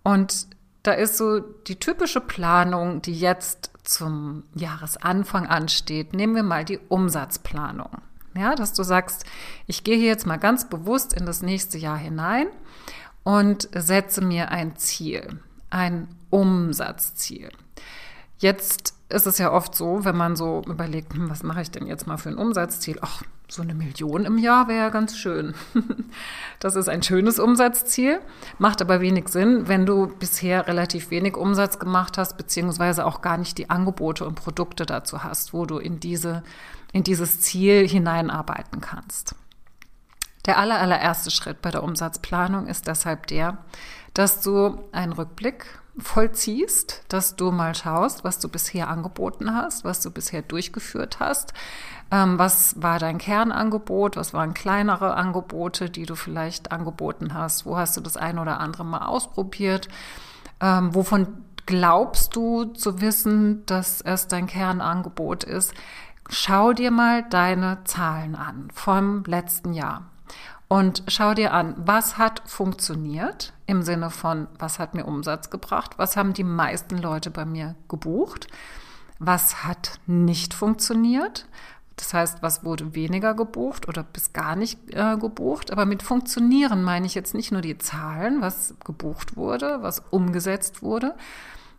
Und 0.03 0.49
da 0.83 0.93
ist 0.93 1.17
so 1.17 1.41
die 1.41 1.77
typische 1.77 2.21
Planung, 2.21 3.01
die 3.03 3.19
jetzt 3.19 3.71
zum 3.85 4.43
Jahresanfang 4.55 5.47
ansteht. 5.47 6.13
Nehmen 6.13 6.35
wir 6.35 6.43
mal 6.43 6.65
die 6.65 6.79
Umsatzplanung. 6.89 8.03
Ja, 8.37 8.57
dass 8.57 8.73
du 8.73 8.83
sagst, 8.83 9.25
ich 9.67 9.85
gehe 9.85 9.97
hier 9.97 10.09
jetzt 10.09 10.27
mal 10.27 10.39
ganz 10.39 10.69
bewusst 10.69 11.13
in 11.13 11.25
das 11.25 11.41
nächste 11.41 11.79
Jahr 11.79 11.97
hinein 11.97 12.49
und 13.23 13.69
setze 13.73 14.23
mir 14.23 14.51
ein 14.51 14.77
Ziel, 14.77 15.41
ein 15.71 16.09
Umsatzziel. 16.31 17.51
Jetzt 18.39 18.95
ist 19.15 19.27
es 19.27 19.39
ja 19.39 19.53
oft 19.53 19.75
so, 19.75 20.05
wenn 20.05 20.17
man 20.17 20.37
so 20.37 20.63
überlegt, 20.67 21.15
hm, 21.15 21.31
was 21.31 21.43
mache 21.43 21.63
ich 21.63 21.71
denn 21.71 21.87
jetzt 21.87 22.07
mal 22.07 22.17
für 22.17 22.29
ein 22.29 22.37
Umsatzziel? 22.37 22.99
Ach, 23.01 23.23
so 23.49 23.63
eine 23.63 23.75
Million 23.75 24.25
im 24.25 24.39
Jahr 24.39 24.69
wäre 24.69 24.79
ja 24.79 24.89
ganz 24.91 25.17
schön. 25.17 25.55
Das 26.61 26.77
ist 26.77 26.89
ein 26.89 27.03
schönes 27.03 27.39
Umsatzziel, 27.39 28.21
macht 28.59 28.81
aber 28.81 29.03
wenig 29.03 29.29
Sinn, 29.29 29.69
wenn 29.69 29.85
du 29.85 30.07
bisher 30.07 30.67
relativ 30.67 31.11
wenig 31.11 31.37
Umsatz 31.37 31.79
gemacht 31.79 32.17
hast, 32.17 32.39
beziehungsweise 32.39 33.05
auch 33.05 33.21
gar 33.21 33.37
nicht 33.37 33.59
die 33.59 33.69
Angebote 33.69 34.25
und 34.25 34.37
Produkte 34.37 34.87
dazu 34.87 35.23
hast, 35.25 35.53
wo 35.53 35.67
du 35.67 35.77
in, 35.77 36.01
diese, 36.01 36.43
in 36.93 37.03
dieses 37.03 37.41
Ziel 37.41 37.87
hineinarbeiten 37.87 38.81
kannst. 38.81 39.35
Der 40.47 40.59
aller, 40.59 40.81
allererste 40.81 41.31
Schritt 41.31 41.61
bei 41.61 41.71
der 41.71 41.83
Umsatzplanung 41.83 42.67
ist 42.67 42.87
deshalb 42.87 43.27
der, 43.27 43.59
dass 44.15 44.41
du 44.41 44.83
einen 44.93 45.13
Rückblick 45.13 45.67
vollziehst, 45.97 47.05
dass 47.09 47.37
du 47.37 47.53
mal 47.53 47.75
schaust, 47.75 48.25
was 48.25 48.41
du 48.41 48.49
bisher 48.49 48.89
angeboten 48.89 49.55
hast, 49.55 49.85
was 49.85 50.01
du 50.01 50.11
bisher 50.11 50.43
durchgeführt 50.43 51.21
hast, 51.21 51.55
ähm, 52.11 52.39
was 52.39 52.81
war 52.83 52.99
dein 52.99 53.19
Kernangebot, 53.19 54.17
was 54.17 54.35
waren 54.35 54.55
kleinere 54.55 55.15
Angebote, 55.15 55.91
die 55.91 56.07
du 56.07 56.17
vielleicht 56.17 56.73
angeboten 56.73 57.35
hast, 57.35 57.65
wo 57.65 57.77
hast 57.77 57.97
du 57.97 58.01
das 58.01 58.17
ein 58.17 58.39
oder 58.39 58.61
andere 58.61 58.85
mal 58.85 59.07
ausprobiert, 59.07 59.89
ähm, 60.61 60.95
wovon 60.95 61.45
glaubst 61.67 62.37
du 62.37 62.65
zu 62.65 63.01
wissen, 63.01 63.65
dass 63.67 64.01
es 64.01 64.29
dein 64.29 64.47
Kernangebot 64.47 65.45
ist. 65.45 65.75
Schau 66.29 66.73
dir 66.73 66.91
mal 66.91 67.23
deine 67.23 67.85
Zahlen 67.85 68.35
an 68.35 68.69
vom 68.73 69.25
letzten 69.25 69.73
Jahr. 69.73 70.11
Und 70.69 71.03
schau 71.09 71.35
dir 71.35 71.53
an, 71.53 71.75
was 71.77 72.19
hat 72.19 72.43
funktioniert 72.47 73.53
im 73.67 73.83
Sinne 73.83 74.11
von, 74.11 74.49
was 74.59 74.79
hat 74.79 74.95
mir 74.95 75.05
Umsatz 75.05 75.51
gebracht, 75.51 75.93
was 75.99 76.17
haben 76.17 76.33
die 76.33 76.45
meisten 76.45 76.99
Leute 76.99 77.31
bei 77.31 77.45
mir 77.45 77.75
gebucht, 77.89 78.49
was 79.19 79.65
hat 79.65 80.01
nicht 80.07 80.55
funktioniert, 80.55 81.47
das 81.97 82.13
heißt, 82.13 82.43
was 82.43 82.65
wurde 82.65 82.95
weniger 82.95 83.35
gebucht 83.35 83.87
oder 83.89 84.03
bis 84.03 84.33
gar 84.33 84.57
nicht 84.57 84.79
äh, 84.93 85.17
gebucht. 85.17 85.71
Aber 85.71 85.87
mit 85.87 86.03
funktionieren 86.03 86.83
meine 86.83 87.07
ich 87.07 87.15
jetzt 87.15 87.35
nicht 87.35 87.53
nur 87.53 87.61
die 87.61 87.79
Zahlen, 87.79 88.41
was 88.41 88.75
gebucht 88.85 89.37
wurde, 89.37 89.79
was 89.81 90.03
umgesetzt 90.11 90.83
wurde, 90.83 91.15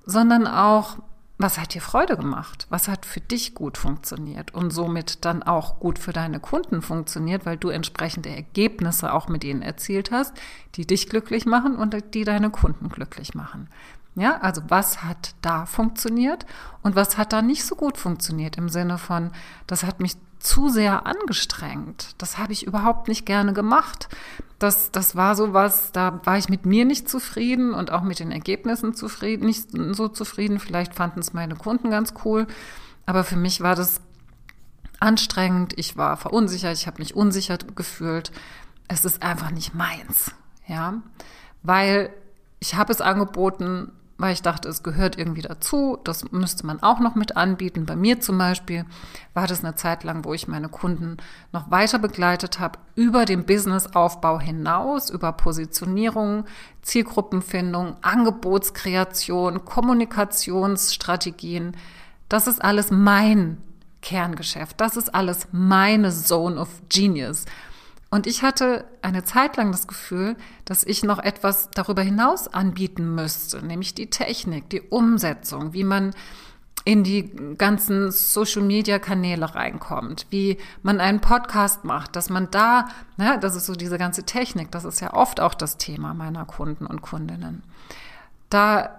sondern 0.06 0.48
auch, 0.48 0.98
was 1.38 1.60
hat 1.60 1.74
dir 1.74 1.82
Freude 1.82 2.16
gemacht? 2.16 2.66
Was 2.70 2.88
hat 2.88 3.06
für 3.06 3.20
dich 3.20 3.56
gut 3.56 3.78
funktioniert 3.78 4.54
und 4.54 4.72
somit 4.72 5.26
dann 5.26 5.44
auch 5.44 5.80
gut 5.80 6.00
für 6.00 6.14
deine 6.14 6.40
Kunden 6.40 6.82
funktioniert, 6.82 7.46
weil 7.46 7.58
du 7.58 7.70
entsprechende 7.70 8.30
Ergebnisse 8.30 9.14
auch 9.14 9.28
mit 9.28 9.44
ihnen 9.44 9.62
erzielt 9.62 10.12
hast, 10.12 10.34
die 10.76 10.88
dich 10.88 11.10
glücklich 11.10 11.46
machen 11.46 11.76
und 11.76 11.96
die 12.14 12.24
deine 12.24 12.50
Kunden 12.52 12.88
glücklich 12.88 13.36
machen. 13.36 13.68
Ja, 14.16 14.38
also 14.40 14.62
was 14.70 15.04
hat 15.04 15.36
da 15.42 15.66
funktioniert 15.66 16.46
und 16.84 16.96
was 16.96 17.18
hat 17.18 17.34
da 17.34 17.42
nicht 17.42 17.66
so 17.66 17.76
gut 17.76 17.98
funktioniert 17.98 18.58
im 18.58 18.70
Sinne 18.70 18.98
von, 18.98 19.32
das 19.68 19.84
hat 19.84 20.00
mich 20.00 20.16
zu 20.46 20.70
sehr 20.70 21.06
angestrengt. 21.06 22.16
Das 22.18 22.38
habe 22.38 22.54
ich 22.54 22.66
überhaupt 22.66 23.08
nicht 23.08 23.26
gerne 23.26 23.54
gemacht. 23.54 24.08
Das, 24.60 24.92
das 24.92 25.16
war 25.16 25.36
so 25.36 25.54
was, 25.54 25.92
da 25.92 26.22
war 26.24 26.38
ich 26.38 26.50
mit 26.50 26.66
mir 26.66 26.86
nicht 26.86 27.10
zufrieden 27.10 27.74
und 27.74 27.92
auch 27.92 28.04
mit 28.04 28.20
den 28.20 28.32
Ergebnissen 28.32 28.94
zufrieden, 28.94 29.46
nicht 29.46 29.70
so 29.72 30.08
zufrieden. 30.08 30.60
Vielleicht 30.60 30.94
fanden 30.94 31.20
es 31.20 31.34
meine 31.34 31.56
Kunden 31.56 31.90
ganz 31.90 32.14
cool, 32.24 32.48
aber 33.06 33.24
für 33.24 33.36
mich 33.36 33.62
war 33.62 33.76
das 33.76 34.00
anstrengend. 35.00 35.74
Ich 35.78 35.98
war 35.98 36.16
verunsichert, 36.16 36.78
ich 36.78 36.88
habe 36.88 37.00
mich 37.00 37.16
unsicher 37.16 37.58
gefühlt. 37.58 38.32
Es 38.88 39.04
ist 39.04 39.24
einfach 39.24 39.52
nicht 39.52 39.74
meins, 39.74 40.32
ja, 40.68 41.02
weil 41.64 42.12
ich 42.60 42.76
habe 42.76 42.94
es 42.94 43.02
angeboten, 43.02 43.92
weil 44.18 44.34
ich 44.34 44.42
dachte, 44.42 44.70
es 44.70 44.82
gehört 44.82 45.18
irgendwie 45.18 45.42
dazu. 45.42 45.98
Das 46.04 46.32
müsste 46.32 46.66
man 46.66 46.82
auch 46.82 47.00
noch 47.00 47.16
mit 47.16 47.36
anbieten. 47.36 47.86
Bei 47.86 47.98
mir 47.98 48.22
zum 48.22 48.38
Beispiel 48.38 48.86
war 49.34 49.48
das 49.48 49.62
eine 49.64 49.76
Zeit 49.76 50.06
lang, 50.06 50.24
wo 50.24 50.34
ich 50.34 50.48
meine 50.48 50.70
Kunden 50.70 51.18
noch 51.52 51.70
weiter 51.70 52.00
begleitet 52.00 52.60
habe, 52.60 52.80
über 52.96 53.26
den 53.26 53.46
Businessaufbau 53.46 54.40
hinaus, 54.40 55.10
über 55.10 55.34
Positionierung, 55.34 56.46
Zielgruppenfindung, 56.82 57.98
Angebotskreation, 58.02 59.66
Kommunikationsstrategien. 59.66 61.76
Das 62.30 62.48
ist 62.48 62.64
alles 62.64 62.92
mein 62.92 63.58
Kerngeschäft. 64.02 64.80
Das 64.80 64.96
ist 64.96 65.14
alles 65.14 65.50
meine 65.52 66.12
Zone 66.12 66.58
of 66.58 66.70
Genius. 66.88 67.44
Und 68.16 68.28
ich 68.28 68.44
hatte 68.44 68.86
eine 69.02 69.26
Zeit 69.26 69.58
lang 69.58 69.74
das 69.74 69.88
Gefühl, 69.88 70.38
dass 70.64 70.86
ich 70.86 71.04
noch 71.04 71.20
etwas 71.20 71.70
darüber 71.72 72.02
hinaus 72.02 72.48
anbieten 72.48 73.14
müsste, 73.14 73.62
nämlich 73.62 73.94
die 73.94 74.10
Technik, 74.10 74.70
die 74.70 74.80
Umsetzung, 74.80 75.74
wie 75.74 75.84
man 75.84 76.14
in 76.86 77.04
die 77.04 77.30
ganzen 77.58 78.12
Social-Media-Kanäle 78.12 79.54
reinkommt, 79.54 80.28
wie 80.30 80.58
man 80.82 81.02
einen 81.02 81.20
Podcast 81.20 81.84
macht, 81.84 82.16
dass 82.16 82.30
man 82.30 82.50
da, 82.52 82.88
ne, 83.18 83.38
das 83.42 83.58
ist 83.58 83.66
so 83.66 83.74
diese 83.74 83.98
ganze 83.98 84.24
Technik, 84.24 84.72
das 84.72 84.86
ist 84.86 85.02
ja 85.02 85.14
oft 85.14 85.42
auch 85.42 85.54
das 85.54 85.76
Thema 85.76 86.14
meiner 86.14 86.46
Kunden 86.46 86.86
und 86.86 87.02
Kundinnen. 87.02 87.64
Da 88.50 88.92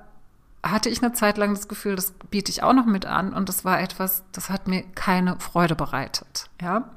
hatte 0.62 0.90
ich 0.90 1.02
eine 1.02 1.14
Zeit 1.14 1.38
lang 1.38 1.54
das 1.54 1.68
Gefühl, 1.68 1.96
das 1.96 2.12
biete 2.28 2.50
ich 2.50 2.62
auch 2.62 2.74
noch 2.74 2.84
mit 2.84 3.06
an 3.06 3.32
und 3.32 3.48
das 3.48 3.64
war 3.64 3.80
etwas, 3.80 4.24
das 4.32 4.50
hat 4.50 4.68
mir 4.68 4.82
keine 4.94 5.40
Freude 5.40 5.74
bereitet, 5.74 6.50
ja. 6.60 6.90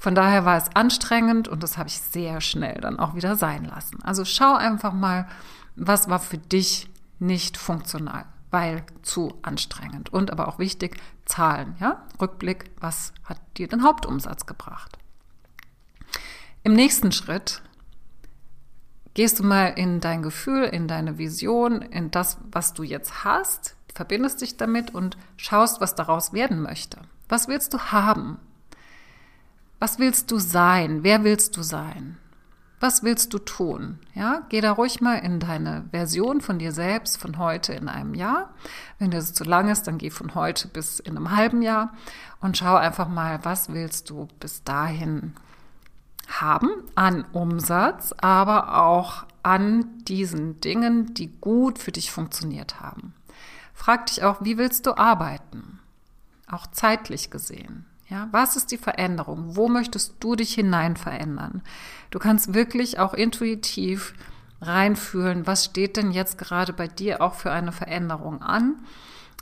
Von 0.00 0.14
daher 0.14 0.46
war 0.46 0.56
es 0.56 0.74
anstrengend 0.74 1.46
und 1.46 1.62
das 1.62 1.76
habe 1.76 1.90
ich 1.90 2.00
sehr 2.00 2.40
schnell 2.40 2.80
dann 2.80 2.98
auch 2.98 3.14
wieder 3.14 3.36
sein 3.36 3.66
lassen. 3.66 4.02
Also 4.02 4.24
schau 4.24 4.54
einfach 4.54 4.94
mal, 4.94 5.28
was 5.76 6.08
war 6.08 6.18
für 6.18 6.38
dich 6.38 6.88
nicht 7.18 7.58
funktional, 7.58 8.24
weil 8.50 8.82
zu 9.02 9.34
anstrengend. 9.42 10.10
Und 10.10 10.30
aber 10.30 10.48
auch 10.48 10.58
wichtig, 10.58 10.96
Zahlen, 11.26 11.76
ja? 11.80 12.02
Rückblick, 12.18 12.70
was 12.80 13.12
hat 13.24 13.38
dir 13.58 13.68
den 13.68 13.82
Hauptumsatz 13.82 14.46
gebracht? 14.46 14.96
Im 16.62 16.72
nächsten 16.72 17.12
Schritt 17.12 17.60
gehst 19.12 19.38
du 19.38 19.44
mal 19.44 19.66
in 19.66 20.00
dein 20.00 20.22
Gefühl, 20.22 20.64
in 20.64 20.88
deine 20.88 21.18
Vision, 21.18 21.82
in 21.82 22.10
das, 22.10 22.38
was 22.50 22.72
du 22.72 22.84
jetzt 22.84 23.22
hast, 23.24 23.76
verbindest 23.94 24.40
dich 24.40 24.56
damit 24.56 24.94
und 24.94 25.18
schaust, 25.36 25.82
was 25.82 25.94
daraus 25.94 26.32
werden 26.32 26.62
möchte. 26.62 27.02
Was 27.28 27.48
willst 27.48 27.74
du 27.74 27.78
haben? 27.78 28.38
Was 29.80 29.98
willst 29.98 30.30
du 30.30 30.38
sein? 30.38 31.04
Wer 31.04 31.24
willst 31.24 31.56
du 31.56 31.62
sein? 31.62 32.18
Was 32.80 33.02
willst 33.02 33.32
du 33.32 33.38
tun? 33.38 33.98
Ja, 34.14 34.42
geh 34.50 34.60
da 34.60 34.72
ruhig 34.72 35.00
mal 35.00 35.16
in 35.16 35.40
deine 35.40 35.86
Version 35.90 36.42
von 36.42 36.58
dir 36.58 36.72
selbst 36.72 37.16
von 37.16 37.38
heute 37.38 37.72
in 37.72 37.88
einem 37.88 38.14
Jahr. 38.14 38.52
Wenn 38.98 39.10
das 39.10 39.32
zu 39.32 39.42
lang 39.42 39.70
ist, 39.70 39.86
dann 39.86 39.96
geh 39.96 40.10
von 40.10 40.34
heute 40.34 40.68
bis 40.68 41.00
in 41.00 41.16
einem 41.16 41.34
halben 41.34 41.62
Jahr 41.62 41.94
und 42.42 42.58
schau 42.58 42.76
einfach 42.76 43.08
mal, 43.08 43.42
was 43.42 43.72
willst 43.72 44.10
du 44.10 44.28
bis 44.38 44.64
dahin 44.64 45.34
haben 46.28 46.68
an 46.94 47.24
Umsatz, 47.32 48.14
aber 48.20 48.82
auch 48.82 49.24
an 49.42 50.04
diesen 50.04 50.60
Dingen, 50.60 51.14
die 51.14 51.28
gut 51.40 51.78
für 51.78 51.92
dich 51.92 52.10
funktioniert 52.10 52.80
haben. 52.80 53.14
Frag 53.72 54.06
dich 54.06 54.24
auch, 54.24 54.42
wie 54.42 54.58
willst 54.58 54.84
du 54.84 54.98
arbeiten? 54.98 55.80
Auch 56.46 56.66
zeitlich 56.66 57.30
gesehen. 57.30 57.86
Ja, 58.10 58.28
was 58.32 58.56
ist 58.56 58.72
die 58.72 58.76
Veränderung? 58.76 59.54
Wo 59.54 59.68
möchtest 59.68 60.16
du 60.18 60.34
dich 60.34 60.52
hinein 60.52 60.96
verändern? 60.96 61.62
Du 62.10 62.18
kannst 62.18 62.54
wirklich 62.54 62.98
auch 62.98 63.14
intuitiv 63.14 64.14
reinfühlen, 64.60 65.46
was 65.46 65.64
steht 65.64 65.96
denn 65.96 66.10
jetzt 66.10 66.36
gerade 66.36 66.72
bei 66.72 66.88
dir 66.88 67.22
auch 67.22 67.34
für 67.34 67.52
eine 67.52 67.70
Veränderung 67.70 68.42
an? 68.42 68.82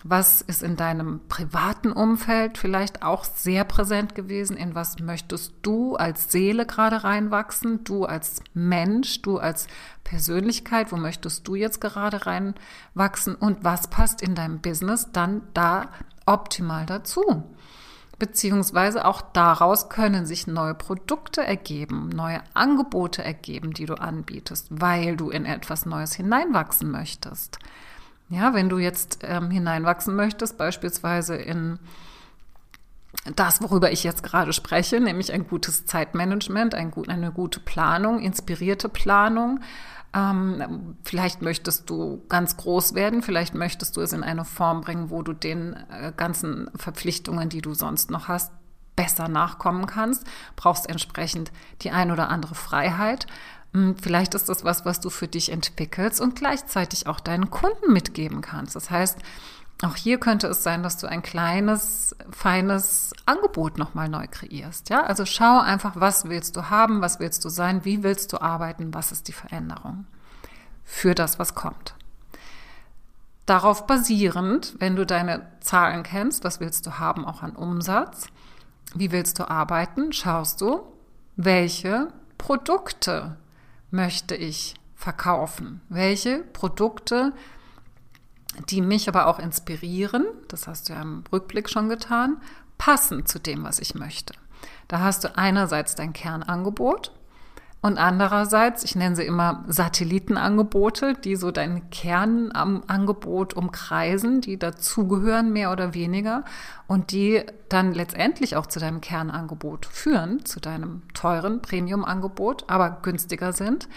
Was 0.04 0.42
ist 0.42 0.62
in 0.62 0.76
deinem 0.76 1.20
privaten 1.28 1.92
Umfeld 1.92 2.58
vielleicht 2.58 3.02
auch 3.02 3.24
sehr 3.24 3.64
präsent 3.64 4.14
gewesen? 4.14 4.56
In 4.56 4.74
was 4.74 4.98
möchtest 5.00 5.54
du 5.62 5.96
als 5.96 6.30
Seele 6.30 6.66
gerade 6.66 7.02
reinwachsen? 7.02 7.84
Du 7.84 8.04
als 8.04 8.42
Mensch, 8.52 9.22
du 9.22 9.38
als 9.38 9.66
Persönlichkeit, 10.04 10.92
wo 10.92 10.96
möchtest 10.96 11.48
du 11.48 11.54
jetzt 11.54 11.80
gerade 11.80 12.26
reinwachsen? 12.26 13.34
Und 13.34 13.64
was 13.64 13.88
passt 13.88 14.20
in 14.20 14.34
deinem 14.34 14.60
Business 14.60 15.08
dann 15.10 15.42
da 15.54 15.88
optimal 16.26 16.84
dazu? 16.84 17.44
Beziehungsweise 18.18 19.04
auch 19.04 19.20
daraus 19.20 19.88
können 19.88 20.26
sich 20.26 20.48
neue 20.48 20.74
Produkte 20.74 21.44
ergeben, 21.44 22.08
neue 22.08 22.40
Angebote 22.52 23.22
ergeben, 23.22 23.74
die 23.74 23.86
du 23.86 23.94
anbietest, 23.94 24.66
weil 24.70 25.16
du 25.16 25.30
in 25.30 25.44
etwas 25.44 25.86
Neues 25.86 26.14
hineinwachsen 26.14 26.90
möchtest. 26.90 27.58
Ja, 28.28 28.54
wenn 28.54 28.68
du 28.68 28.78
jetzt 28.78 29.20
ähm, 29.22 29.50
hineinwachsen 29.50 30.16
möchtest, 30.16 30.58
beispielsweise 30.58 31.36
in 31.36 31.78
das, 33.36 33.62
worüber 33.62 33.90
ich 33.92 34.04
jetzt 34.04 34.22
gerade 34.22 34.52
spreche, 34.52 35.00
nämlich 35.00 35.32
ein 35.32 35.46
gutes 35.46 35.86
Zeitmanagement, 35.86 36.74
ein 36.74 36.90
gut, 36.90 37.08
eine 37.08 37.32
gute 37.32 37.60
Planung, 37.60 38.20
inspirierte 38.20 38.88
Planung, 38.88 39.60
ähm, 40.14 40.96
vielleicht 41.02 41.42
möchtest 41.42 41.90
du 41.90 42.22
ganz 42.28 42.56
groß 42.56 42.94
werden, 42.94 43.22
vielleicht 43.22 43.54
möchtest 43.54 43.96
du 43.96 44.00
es 44.00 44.12
in 44.12 44.22
eine 44.22 44.44
Form 44.44 44.80
bringen, 44.80 45.10
wo 45.10 45.22
du 45.22 45.32
den 45.32 45.74
äh, 45.90 46.12
ganzen 46.16 46.70
Verpflichtungen, 46.74 47.48
die 47.48 47.60
du 47.60 47.74
sonst 47.74 48.10
noch 48.10 48.28
hast, 48.28 48.52
besser 48.96 49.28
nachkommen 49.28 49.86
kannst, 49.86 50.24
brauchst 50.56 50.88
entsprechend 50.88 51.52
die 51.82 51.90
ein 51.90 52.10
oder 52.10 52.30
andere 52.30 52.54
Freiheit. 52.54 53.26
Hm, 53.72 53.96
vielleicht 53.96 54.34
ist 54.34 54.48
das 54.48 54.64
was, 54.64 54.84
was 54.84 55.00
du 55.00 55.10
für 55.10 55.28
dich 55.28 55.52
entwickelst 55.52 56.20
und 56.20 56.36
gleichzeitig 56.36 57.06
auch 57.06 57.20
deinen 57.20 57.50
Kunden 57.50 57.92
mitgeben 57.92 58.40
kannst. 58.40 58.74
Das 58.74 58.90
heißt, 58.90 59.18
auch 59.84 59.94
hier 59.94 60.18
könnte 60.18 60.48
es 60.48 60.62
sein, 60.64 60.82
dass 60.82 60.96
du 60.96 61.06
ein 61.06 61.22
kleines, 61.22 62.16
feines 62.30 63.12
Angebot 63.26 63.78
nochmal 63.78 64.08
neu 64.08 64.26
kreierst. 64.28 64.90
Ja, 64.90 65.04
also 65.04 65.24
schau 65.24 65.60
einfach, 65.60 65.92
was 65.94 66.28
willst 66.28 66.56
du 66.56 66.68
haben, 66.68 67.00
was 67.00 67.20
willst 67.20 67.44
du 67.44 67.48
sein, 67.48 67.84
wie 67.84 68.02
willst 68.02 68.32
du 68.32 68.40
arbeiten, 68.40 68.92
was 68.92 69.12
ist 69.12 69.28
die 69.28 69.32
Veränderung 69.32 70.06
für 70.84 71.14
das, 71.14 71.38
was 71.38 71.54
kommt. 71.54 71.94
Darauf 73.46 73.86
basierend, 73.86 74.74
wenn 74.78 74.96
du 74.96 75.06
deine 75.06 75.46
Zahlen 75.60 76.02
kennst, 76.02 76.44
was 76.44 76.60
willst 76.60 76.86
du 76.86 76.98
haben, 76.98 77.24
auch 77.24 77.42
an 77.42 77.54
Umsatz, 77.54 78.26
wie 78.94 79.12
willst 79.12 79.38
du 79.38 79.48
arbeiten, 79.48 80.12
schaust 80.12 80.60
du, 80.60 80.80
welche 81.36 82.08
Produkte 82.36 83.36
möchte 83.90 84.34
ich 84.34 84.74
verkaufen, 84.96 85.80
welche 85.88 86.38
Produkte 86.38 87.32
die 88.68 88.80
mich 88.80 89.08
aber 89.08 89.26
auch 89.26 89.38
inspirieren, 89.38 90.26
das 90.48 90.66
hast 90.66 90.88
du 90.88 90.92
ja 90.94 91.02
im 91.02 91.24
Rückblick 91.32 91.68
schon 91.68 91.88
getan, 91.88 92.38
passen 92.76 93.26
zu 93.26 93.38
dem, 93.38 93.64
was 93.64 93.78
ich 93.78 93.94
möchte. 93.94 94.34
Da 94.88 95.00
hast 95.00 95.24
du 95.24 95.36
einerseits 95.36 95.94
dein 95.94 96.12
Kernangebot 96.12 97.12
und 97.80 97.96
andererseits, 97.96 98.82
ich 98.82 98.96
nenne 98.96 99.14
sie 99.14 99.22
immer 99.22 99.64
Satellitenangebote, 99.68 101.14
die 101.14 101.36
so 101.36 101.52
dein 101.52 101.90
Kernangebot 101.90 103.54
umkreisen, 103.54 104.40
die 104.40 104.58
dazugehören, 104.58 105.52
mehr 105.52 105.70
oder 105.70 105.94
weniger, 105.94 106.44
und 106.88 107.12
die 107.12 107.44
dann 107.68 107.92
letztendlich 107.92 108.56
auch 108.56 108.66
zu 108.66 108.80
deinem 108.80 109.00
Kernangebot 109.00 109.86
führen, 109.86 110.44
zu 110.44 110.58
deinem 110.58 111.02
teuren 111.14 111.62
Premium-Angebot, 111.62 112.64
aber 112.66 112.98
günstiger 113.02 113.52
sind. 113.52 113.88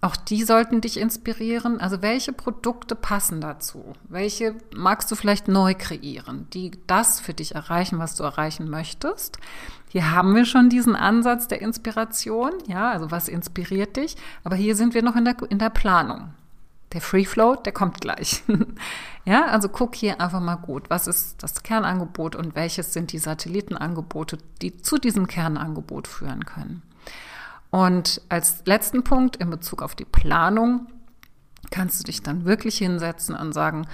Auch 0.00 0.16
die 0.16 0.44
sollten 0.44 0.80
dich 0.80 0.98
inspirieren. 0.98 1.80
Also 1.80 2.02
welche 2.02 2.32
Produkte 2.32 2.94
passen 2.94 3.40
dazu? 3.40 3.94
Welche 4.08 4.54
magst 4.74 5.10
du 5.10 5.16
vielleicht 5.16 5.48
neu 5.48 5.74
kreieren, 5.74 6.46
die 6.52 6.72
das 6.86 7.18
für 7.18 7.34
dich 7.34 7.54
erreichen, 7.54 7.98
was 7.98 8.14
du 8.14 8.22
erreichen 8.22 8.68
möchtest? 8.68 9.38
Hier 9.88 10.10
haben 10.10 10.34
wir 10.34 10.44
schon 10.44 10.68
diesen 10.68 10.94
Ansatz 10.94 11.48
der 11.48 11.62
Inspiration. 11.62 12.52
Ja, 12.66 12.90
also 12.90 13.10
was 13.10 13.28
inspiriert 13.28 13.96
dich? 13.96 14.16
Aber 14.44 14.56
hier 14.56 14.76
sind 14.76 14.94
wir 14.94 15.02
noch 15.02 15.16
in 15.16 15.24
der, 15.24 15.36
in 15.48 15.58
der 15.58 15.70
Planung. 15.70 16.34
Der 16.92 17.00
Free 17.00 17.24
Flow, 17.24 17.56
der 17.56 17.72
kommt 17.72 18.00
gleich. 18.00 18.42
ja, 19.24 19.46
also 19.46 19.68
guck 19.68 19.94
hier 19.94 20.20
einfach 20.20 20.40
mal 20.40 20.56
gut, 20.56 20.88
was 20.88 21.06
ist 21.06 21.42
das 21.42 21.62
Kernangebot 21.62 22.36
und 22.36 22.54
welches 22.54 22.92
sind 22.92 23.12
die 23.12 23.18
Satellitenangebote, 23.18 24.38
die 24.62 24.76
zu 24.76 24.98
diesem 24.98 25.26
Kernangebot 25.26 26.06
führen 26.06 26.44
können. 26.44 26.82
Und 27.76 28.22
als 28.30 28.62
letzten 28.64 29.04
Punkt 29.04 29.36
in 29.36 29.50
Bezug 29.50 29.82
auf 29.82 29.94
die 29.94 30.06
Planung 30.06 30.86
kannst 31.70 32.00
du 32.00 32.04
dich 32.04 32.22
dann 32.22 32.46
wirklich 32.46 32.78
hinsetzen 32.78 33.34
und 33.34 33.52
sagen, 33.52 33.86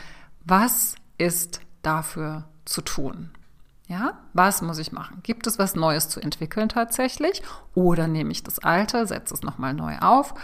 was 0.45 0.95
ist 1.19 1.61
dafür 1.83 2.45
zu 2.65 2.83
tun? 2.83 3.31
Ja, 3.89 4.21
was 4.35 4.63
muss 4.63 4.79
ich 4.79 4.93
machen? 4.93 5.19
Gibt 5.25 5.49
es 5.49 5.59
was 5.59 5.75
Neues 5.75 6.09
zu 6.09 6.21
entwickeln 6.21 6.69
tatsächlich? 6.69 7.43
Oder 7.75 8.07
nehme 8.07 8.31
ich 8.31 8.45
das 8.45 8.61
Alte, 8.61 9.05
setze 9.05 9.35
es 9.35 9.43
nochmal 9.43 9.75
neu 9.75 9.99
auf? 9.99 10.35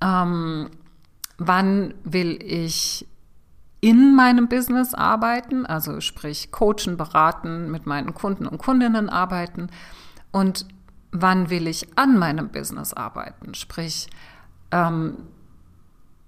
Ähm, 0.00 0.68
wann 1.38 1.94
will 2.02 2.42
ich 2.42 3.06
in 3.82 4.16
meinem 4.16 4.48
Business 4.48 4.94
arbeiten? 4.94 5.64
Also 5.64 6.00
sprich, 6.00 6.50
coachen, 6.50 6.96
beraten, 6.96 7.70
mit 7.70 7.86
meinen 7.86 8.14
Kunden 8.14 8.48
und 8.48 8.58
Kundinnen 8.58 9.08
arbeiten. 9.08 9.70
Und 10.32 10.66
wann 11.14 11.48
will 11.48 11.68
ich 11.68 11.96
an 11.96 12.18
meinem 12.18 12.48
Business 12.48 12.92
arbeiten? 12.92 13.54
Sprich, 13.54 14.08
ähm, 14.72 15.16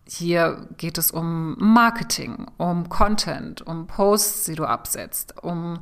hier 0.09 0.69
geht 0.77 0.97
es 0.97 1.11
um 1.11 1.57
Marketing, 1.59 2.47
um 2.57 2.89
Content, 2.89 3.67
um 3.67 3.89
Posts, 3.89 4.45
die 4.45 4.55
du 4.55 4.65
absetzt, 4.65 5.43
um 5.43 5.81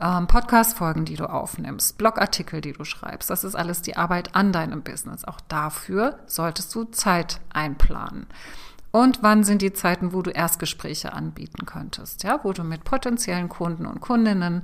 ähm, 0.00 0.26
Podcast-Folgen, 0.26 1.04
die 1.04 1.14
du 1.14 1.30
aufnimmst, 1.30 1.96
Blogartikel, 1.96 2.60
die 2.60 2.72
du 2.72 2.84
schreibst. 2.84 3.30
Das 3.30 3.44
ist 3.44 3.54
alles 3.54 3.82
die 3.82 3.96
Arbeit 3.96 4.34
an 4.34 4.52
deinem 4.52 4.82
Business. 4.82 5.24
Auch 5.24 5.40
dafür 5.42 6.18
solltest 6.26 6.74
du 6.74 6.84
Zeit 6.84 7.40
einplanen. 7.50 8.26
Und 8.90 9.22
wann 9.22 9.44
sind 9.44 9.62
die 9.62 9.72
Zeiten, 9.72 10.12
wo 10.12 10.22
du 10.22 10.30
Erstgespräche 10.30 11.12
anbieten 11.12 11.64
könntest, 11.64 12.24
ja, 12.24 12.40
wo 12.42 12.52
du 12.52 12.64
mit 12.64 12.82
potenziellen 12.82 13.48
Kunden 13.48 13.86
und 13.86 14.00
Kundinnen 14.00 14.62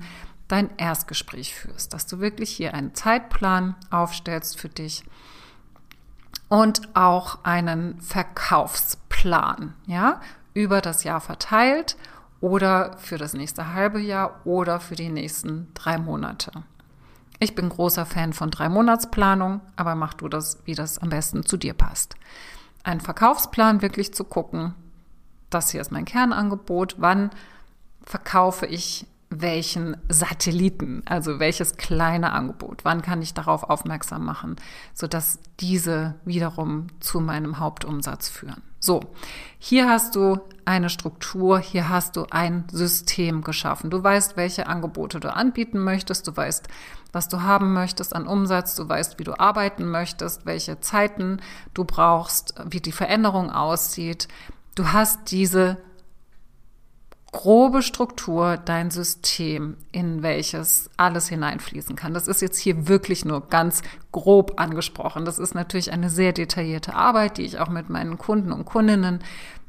dein 0.49 0.71
Erstgespräch 0.77 1.55
führst, 1.55 1.93
dass 1.93 2.07
du 2.07 2.21
wirklich 2.21 2.51
hier 2.51 2.75
einen 2.75 2.95
Zeitplan 2.95 3.75
aufstellst 3.91 4.59
für 4.59 4.69
dich 4.69 5.05
und 6.49 6.95
auch 6.95 7.45
einen 7.45 8.01
Verkaufsplan, 8.01 9.75
ja, 9.87 10.21
über 10.55 10.81
das 10.81 11.05
Jahr 11.05 11.21
verteilt 11.21 11.97
oder 12.41 12.97
für 12.99 13.19
das 13.19 13.35
nächste 13.35 13.73
halbe 13.75 14.01
Jahr 14.01 14.41
oder 14.45 14.81
für 14.81 14.95
die 14.95 15.09
nächsten 15.09 15.73
drei 15.75 15.99
Monate. 15.99 16.53
Ich 17.39 17.55
bin 17.55 17.69
großer 17.69 18.07
Fan 18.07 18.33
von 18.33 18.51
drei 18.51 18.69
Monatsplanung, 18.69 19.61
aber 19.77 19.95
mach 19.95 20.15
du 20.15 20.29
das, 20.29 20.59
wie 20.65 20.75
das 20.75 20.99
am 20.99 21.11
besten 21.11 21.45
zu 21.45 21.57
dir 21.57 21.75
passt. 21.75 22.17
Einen 22.83 23.01
Verkaufsplan 23.01 23.83
wirklich 23.83 24.15
zu 24.15 24.25
gucken, 24.25 24.75
das 25.51 25.71
hier 25.71 25.81
ist 25.81 25.93
mein 25.93 26.05
Kernangebot, 26.05 26.97
wann 26.99 27.31
verkaufe 28.05 28.67
ich 28.67 29.07
welchen 29.41 29.97
Satelliten, 30.09 31.03
also 31.07 31.39
welches 31.39 31.77
kleine 31.77 32.33
Angebot, 32.33 32.85
wann 32.85 33.03
kann 33.03 33.23
ich 33.23 33.35
darauf 33.35 33.65
aufmerksam 33.65 34.25
machen, 34.25 34.57
sodass 34.95 35.39
diese 35.61 36.15
wiederum 36.25 36.89
zu 37.01 37.21
meinem 37.21 37.59
Hauptumsatz 37.59 38.29
führen. 38.29 38.63
So, 38.79 39.01
hier 39.59 39.89
hast 39.89 40.15
du 40.15 40.39
eine 40.65 40.91
Struktur, 40.91 41.59
hier 41.59 41.89
hast 41.89 42.15
du 42.17 42.27
ein 42.31 42.65
System 42.71 43.43
geschaffen. 43.43 43.91
Du 43.91 44.03
weißt, 44.03 44.37
welche 44.37 44.69
Angebote 44.69 45.19
du 45.19 45.35
anbieten 45.35 45.79
möchtest, 45.81 46.29
du 46.29 46.37
weißt, 46.37 46.69
was 47.13 47.29
du 47.29 47.43
haben 47.43 47.73
möchtest 47.73 48.15
an 48.15 48.27
Umsatz, 48.27 48.75
du 48.75 48.89
weißt, 48.89 49.19
wie 49.19 49.25
du 49.25 49.41
arbeiten 49.41 49.87
möchtest, 49.91 50.47
welche 50.47 50.81
Zeiten 50.81 51.41
du 51.75 51.85
brauchst, 51.85 52.55
wie 52.65 52.81
die 52.81 52.93
Veränderung 52.93 53.51
aussieht. 53.51 54.29
Du 54.75 54.93
hast 54.93 55.31
diese 55.31 55.79
grobe 57.37 57.83
Struktur, 57.83 58.57
dein 58.57 58.91
System, 58.91 59.77
in 59.93 60.23
welches 60.23 60.89
alles 60.97 61.29
hineinfließen 61.29 61.95
kann. 61.95 62.15
Das 62.15 62.29
ist 62.29 62.41
jetzt 62.41 62.57
hier 62.57 62.89
wirklich 62.89 63.27
nur 63.27 63.47
ganz 63.49 63.83
grob 64.11 64.59
angesprochen. 64.59 65.27
Das 65.27 65.39
ist 65.39 65.55
natürlich 65.55 65.93
eine 65.93 66.09
sehr 66.09 66.33
detaillierte 66.33 66.95
Arbeit, 66.95 67.37
die 67.37 67.43
ich 67.43 67.59
auch 67.59 67.69
mit 67.69 67.91
meinen 67.91 68.17
Kunden 68.17 68.53
und 68.53 68.65
Kundinnen 68.65 69.21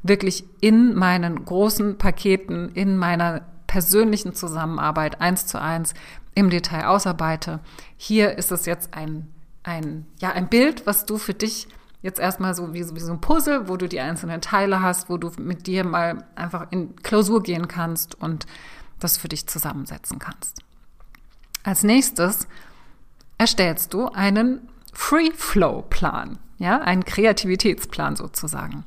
wirklich 0.02 0.44
in 0.60 0.94
meinen 0.94 1.44
großen 1.44 1.98
Paketen, 1.98 2.70
in 2.72 2.96
meiner 2.96 3.42
persönlichen 3.66 4.34
Zusammenarbeit 4.34 5.20
eins 5.20 5.46
zu 5.46 5.60
eins 5.60 5.92
im 6.34 6.48
Detail 6.48 6.86
ausarbeite. 6.86 7.60
Hier 7.98 8.38
ist 8.38 8.50
es 8.50 8.64
jetzt 8.64 8.94
ein, 8.94 9.28
ein, 9.62 10.06
ja, 10.20 10.30
ein 10.32 10.48
Bild, 10.48 10.86
was 10.86 11.04
du 11.04 11.18
für 11.18 11.34
dich 11.34 11.68
jetzt 12.02 12.20
erstmal 12.20 12.54
so 12.54 12.72
wie, 12.74 12.94
wie 12.94 13.00
so 13.00 13.12
ein 13.12 13.20
Puzzle, 13.20 13.68
wo 13.68 13.76
du 13.76 13.88
die 13.88 14.00
einzelnen 14.00 14.40
Teile 14.40 14.82
hast, 14.82 15.08
wo 15.08 15.16
du 15.16 15.30
mit 15.38 15.66
dir 15.66 15.84
mal 15.84 16.24
einfach 16.34 16.66
in 16.70 16.96
Klausur 16.96 17.42
gehen 17.42 17.68
kannst 17.68 18.14
und 18.14 18.46
das 19.00 19.16
für 19.16 19.28
dich 19.28 19.46
zusammensetzen 19.46 20.18
kannst. 20.18 20.62
Als 21.62 21.82
nächstes 21.82 22.46
erstellst 23.36 23.94
du 23.94 24.08
einen 24.08 24.68
Free-Flow-Plan, 24.92 26.38
ja, 26.58 26.80
einen 26.80 27.04
Kreativitätsplan 27.04 28.16
sozusagen. 28.16 28.84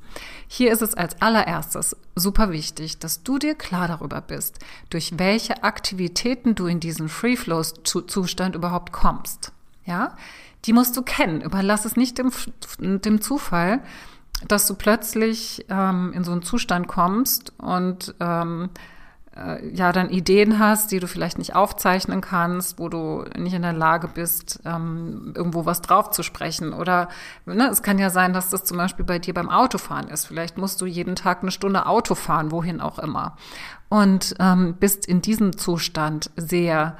Hier 0.47 0.73
ist 0.73 0.81
es 0.81 0.93
als 0.93 1.21
allererstes 1.21 1.95
super 2.15 2.51
wichtig, 2.51 2.99
dass 2.99 3.23
du 3.23 3.37
dir 3.37 3.55
klar 3.55 3.87
darüber 3.87 4.19
bist, 4.19 4.59
durch 4.89 5.17
welche 5.17 5.63
Aktivitäten 5.63 6.55
du 6.55 6.65
in 6.65 6.81
diesen 6.81 7.07
Free-Flow-Zustand 7.07 8.55
überhaupt 8.55 8.91
kommst. 8.91 9.53
Ja, 9.85 10.15
die 10.65 10.73
musst 10.73 10.95
du 10.97 11.01
kennen. 11.01 11.41
Überlass 11.41 11.85
es 11.85 11.95
nicht 11.95 12.17
dem, 12.17 12.31
dem 12.79 13.21
Zufall, 13.21 13.81
dass 14.47 14.67
du 14.67 14.75
plötzlich 14.75 15.65
ähm, 15.69 16.13
in 16.13 16.23
so 16.23 16.31
einen 16.31 16.43
Zustand 16.43 16.87
kommst 16.87 17.53
und 17.59 18.15
ähm, 18.19 18.69
äh, 19.35 19.67
ja 19.69 19.91
dann 19.91 20.09
Ideen 20.09 20.59
hast, 20.59 20.91
die 20.91 20.99
du 20.99 21.07
vielleicht 21.07 21.37
nicht 21.37 21.55
aufzeichnen 21.55 22.21
kannst, 22.21 22.79
wo 22.79 22.89
du 22.89 23.23
nicht 23.37 23.53
in 23.53 23.61
der 23.61 23.73
Lage 23.73 24.07
bist, 24.07 24.59
ähm, 24.65 25.33
irgendwo 25.35 25.65
was 25.65 25.81
drauf 25.81 26.11
zu 26.11 26.23
sprechen. 26.23 26.73
Oder 26.73 27.09
ne, 27.45 27.69
es 27.69 27.83
kann 27.83 27.99
ja 27.99 28.09
sein, 28.09 28.33
dass 28.33 28.49
das 28.49 28.63
zum 28.65 28.77
Beispiel 28.77 29.05
bei 29.05 29.19
dir 29.19 29.33
beim 29.33 29.49
Autofahren 29.49 30.09
ist. 30.09 30.25
Vielleicht 30.25 30.57
musst 30.57 30.81
du 30.81 30.85
jeden 30.85 31.15
Tag 31.15 31.41
eine 31.41 31.51
Stunde 31.51 31.85
Auto 31.85 32.15
fahren, 32.15 32.51
wohin 32.51 32.81
auch 32.81 32.99
immer. 32.99 33.37
Und 33.89 34.35
ähm, 34.39 34.75
bist 34.79 35.05
in 35.05 35.21
diesem 35.21 35.57
Zustand 35.57 36.31
sehr 36.35 36.97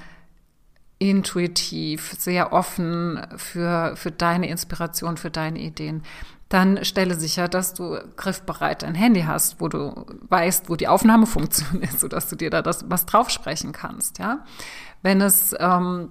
intuitiv, 1.01 2.13
sehr 2.19 2.53
offen 2.53 3.19
für, 3.35 3.95
für 3.95 4.11
deine 4.11 4.47
Inspiration, 4.47 5.17
für 5.17 5.31
deine 5.31 5.59
Ideen, 5.59 6.03
dann 6.47 6.85
stelle 6.85 7.15
sicher, 7.15 7.47
dass 7.47 7.73
du 7.73 7.97
griffbereit 8.17 8.83
ein 8.83 8.93
Handy 8.93 9.23
hast, 9.23 9.59
wo 9.59 9.67
du 9.67 10.05
weißt, 10.29 10.69
wo 10.69 10.75
die 10.75 10.87
Aufnahmefunktion 10.87 11.81
ist, 11.81 12.01
sodass 12.01 12.29
du 12.29 12.35
dir 12.35 12.51
da 12.51 12.61
das, 12.61 12.85
was 12.87 13.07
draufsprechen 13.07 13.71
kannst. 13.71 14.19
Ja, 14.19 14.45
wenn 15.01 15.21
es 15.21 15.55
ähm, 15.59 16.09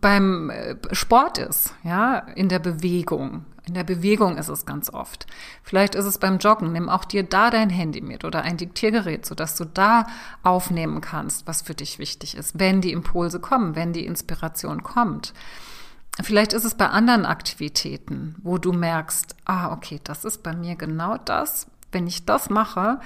beim 0.00 0.50
äh, 0.50 0.76
Sport 0.92 1.38
ist, 1.38 1.74
ja, 1.82 2.18
in 2.36 2.48
der 2.48 2.60
Bewegung, 2.60 3.44
In 3.66 3.74
der 3.74 3.84
Bewegung 3.84 4.38
ist 4.38 4.48
es 4.48 4.64
ganz 4.64 4.90
oft. 4.90 5.26
Vielleicht 5.62 5.96
ist 5.96 6.04
es 6.04 6.18
beim 6.18 6.38
Joggen. 6.38 6.72
Nimm 6.72 6.88
auch 6.88 7.04
dir 7.04 7.24
da 7.24 7.50
dein 7.50 7.68
Handy 7.68 8.00
mit 8.00 8.24
oder 8.24 8.42
ein 8.42 8.56
Diktiergerät, 8.56 9.26
sodass 9.26 9.56
du 9.56 9.64
da 9.64 10.06
aufnehmen 10.44 11.00
kannst, 11.00 11.48
was 11.48 11.62
für 11.62 11.74
dich 11.74 11.98
wichtig 11.98 12.36
ist, 12.36 12.60
wenn 12.60 12.80
die 12.80 12.92
Impulse 12.92 13.40
kommen, 13.40 13.74
wenn 13.74 13.92
die 13.92 14.06
Inspiration 14.06 14.84
kommt. 14.84 15.34
Vielleicht 16.22 16.52
ist 16.52 16.64
es 16.64 16.76
bei 16.76 16.88
anderen 16.88 17.26
Aktivitäten, 17.26 18.36
wo 18.42 18.56
du 18.56 18.72
merkst, 18.72 19.34
ah, 19.44 19.72
okay, 19.72 20.00
das 20.04 20.24
ist 20.24 20.42
bei 20.44 20.54
mir 20.54 20.76
genau 20.76 21.18
das. 21.18 21.66
Wenn 21.90 22.06
ich 22.06 22.24
das 22.24 22.48
mache, 22.48 23.00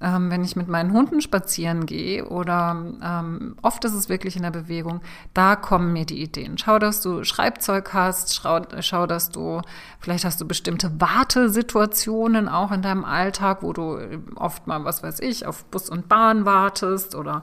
ähm, 0.00 0.30
wenn 0.30 0.44
ich 0.44 0.56
mit 0.56 0.68
meinen 0.68 0.92
Hunden 0.92 1.22
spazieren 1.22 1.86
gehe 1.86 2.28
oder 2.28 2.76
ähm, 3.02 3.56
oft 3.62 3.84
ist 3.84 3.94
es 3.94 4.08
wirklich 4.08 4.36
in 4.36 4.42
der 4.42 4.50
Bewegung, 4.50 5.00
da 5.32 5.56
kommen 5.56 5.92
mir 5.92 6.04
die 6.04 6.20
Ideen. 6.22 6.58
Schau, 6.58 6.78
dass 6.78 7.00
du 7.00 7.24
Schreibzeug 7.24 7.94
hast, 7.94 8.34
schau, 8.34 8.60
schau, 8.80 9.06
dass 9.06 9.30
du, 9.30 9.62
vielleicht 9.98 10.26
hast 10.26 10.40
du 10.40 10.46
bestimmte 10.46 11.00
Wartesituationen 11.00 12.48
auch 12.48 12.72
in 12.72 12.82
deinem 12.82 13.04
Alltag, 13.04 13.62
wo 13.62 13.72
du 13.72 13.98
oft 14.34 14.66
mal, 14.66 14.84
was 14.84 15.02
weiß 15.02 15.20
ich, 15.20 15.46
auf 15.46 15.64
Bus 15.66 15.88
und 15.88 16.08
Bahn 16.08 16.44
wartest 16.44 17.14
oder 17.14 17.42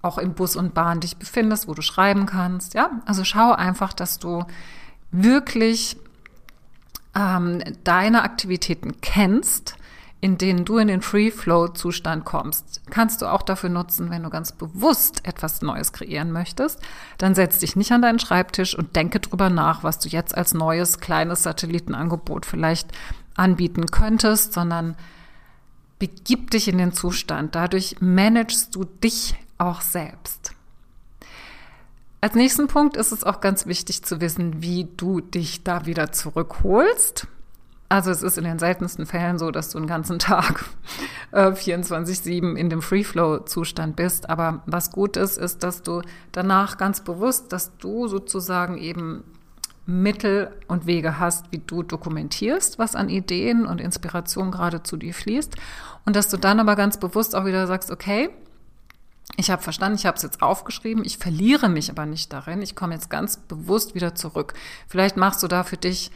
auch 0.00 0.18
im 0.18 0.34
Bus 0.34 0.54
und 0.54 0.74
Bahn 0.74 1.00
dich 1.00 1.16
befindest, 1.16 1.66
wo 1.66 1.74
du 1.74 1.82
schreiben 1.82 2.26
kannst. 2.26 2.74
Ja, 2.74 2.90
also 3.06 3.24
schau 3.24 3.52
einfach, 3.52 3.92
dass 3.92 4.20
du 4.20 4.44
wirklich 5.10 5.96
ähm, 7.16 7.60
deine 7.82 8.22
Aktivitäten 8.22 9.00
kennst 9.00 9.77
in 10.20 10.36
denen 10.36 10.64
du 10.64 10.78
in 10.78 10.88
den 10.88 11.00
Free-Flow-Zustand 11.00 12.24
kommst, 12.24 12.82
kannst 12.90 13.22
du 13.22 13.26
auch 13.26 13.42
dafür 13.42 13.70
nutzen, 13.70 14.10
wenn 14.10 14.24
du 14.24 14.30
ganz 14.30 14.50
bewusst 14.50 15.24
etwas 15.24 15.62
Neues 15.62 15.92
kreieren 15.92 16.32
möchtest. 16.32 16.80
Dann 17.18 17.36
setz 17.36 17.60
dich 17.60 17.76
nicht 17.76 17.92
an 17.92 18.02
deinen 18.02 18.18
Schreibtisch 18.18 18.76
und 18.76 18.96
denke 18.96 19.20
drüber 19.20 19.48
nach, 19.48 19.84
was 19.84 20.00
du 20.00 20.08
jetzt 20.08 20.36
als 20.36 20.54
neues 20.54 20.98
kleines 20.98 21.44
Satellitenangebot 21.44 22.46
vielleicht 22.46 22.90
anbieten 23.36 23.86
könntest, 23.86 24.52
sondern 24.52 24.96
begib 26.00 26.50
dich 26.50 26.66
in 26.66 26.78
den 26.78 26.92
Zustand. 26.92 27.54
Dadurch 27.54 27.96
managst 28.00 28.74
du 28.74 28.84
dich 28.84 29.36
auch 29.56 29.80
selbst. 29.80 30.52
Als 32.20 32.34
nächsten 32.34 32.66
Punkt 32.66 32.96
ist 32.96 33.12
es 33.12 33.22
auch 33.22 33.40
ganz 33.40 33.66
wichtig 33.66 34.02
zu 34.02 34.20
wissen, 34.20 34.60
wie 34.62 34.88
du 34.96 35.20
dich 35.20 35.62
da 35.62 35.86
wieder 35.86 36.10
zurückholst. 36.10 37.28
Also 37.90 38.10
es 38.10 38.22
ist 38.22 38.36
in 38.36 38.44
den 38.44 38.58
seltensten 38.58 39.06
Fällen 39.06 39.38
so, 39.38 39.50
dass 39.50 39.70
du 39.70 39.78
einen 39.78 39.86
ganzen 39.86 40.18
Tag 40.18 40.64
äh, 41.32 41.52
24-7 41.52 42.54
in 42.54 42.68
dem 42.68 42.82
Free-Flow-Zustand 42.82 43.96
bist. 43.96 44.28
Aber 44.28 44.62
was 44.66 44.92
gut 44.92 45.16
ist, 45.16 45.38
ist, 45.38 45.62
dass 45.62 45.82
du 45.82 46.02
danach 46.32 46.76
ganz 46.76 47.02
bewusst, 47.02 47.52
dass 47.52 47.76
du 47.78 48.06
sozusagen 48.08 48.76
eben 48.76 49.24
Mittel 49.86 50.50
und 50.66 50.84
Wege 50.84 51.18
hast, 51.18 51.50
wie 51.50 51.60
du 51.60 51.82
dokumentierst, 51.82 52.78
was 52.78 52.94
an 52.94 53.08
Ideen 53.08 53.64
und 53.64 53.80
Inspiration 53.80 54.50
gerade 54.50 54.82
zu 54.82 54.98
dir 54.98 55.14
fließt. 55.14 55.56
Und 56.04 56.14
dass 56.14 56.28
du 56.28 56.36
dann 56.36 56.60
aber 56.60 56.76
ganz 56.76 56.98
bewusst 57.00 57.34
auch 57.34 57.46
wieder 57.46 57.66
sagst, 57.66 57.90
okay, 57.90 58.28
ich 59.38 59.50
habe 59.50 59.62
verstanden, 59.62 59.96
ich 59.96 60.04
habe 60.04 60.16
es 60.16 60.22
jetzt 60.22 60.42
aufgeschrieben, 60.42 61.04
ich 61.06 61.16
verliere 61.16 61.70
mich 61.70 61.90
aber 61.90 62.04
nicht 62.04 62.32
darin, 62.34 62.60
ich 62.60 62.76
komme 62.76 62.94
jetzt 62.94 63.08
ganz 63.08 63.38
bewusst 63.38 63.94
wieder 63.94 64.14
zurück. 64.14 64.52
Vielleicht 64.88 65.16
machst 65.16 65.42
du 65.42 65.48
da 65.48 65.64
für 65.64 65.76
dich 65.78 66.10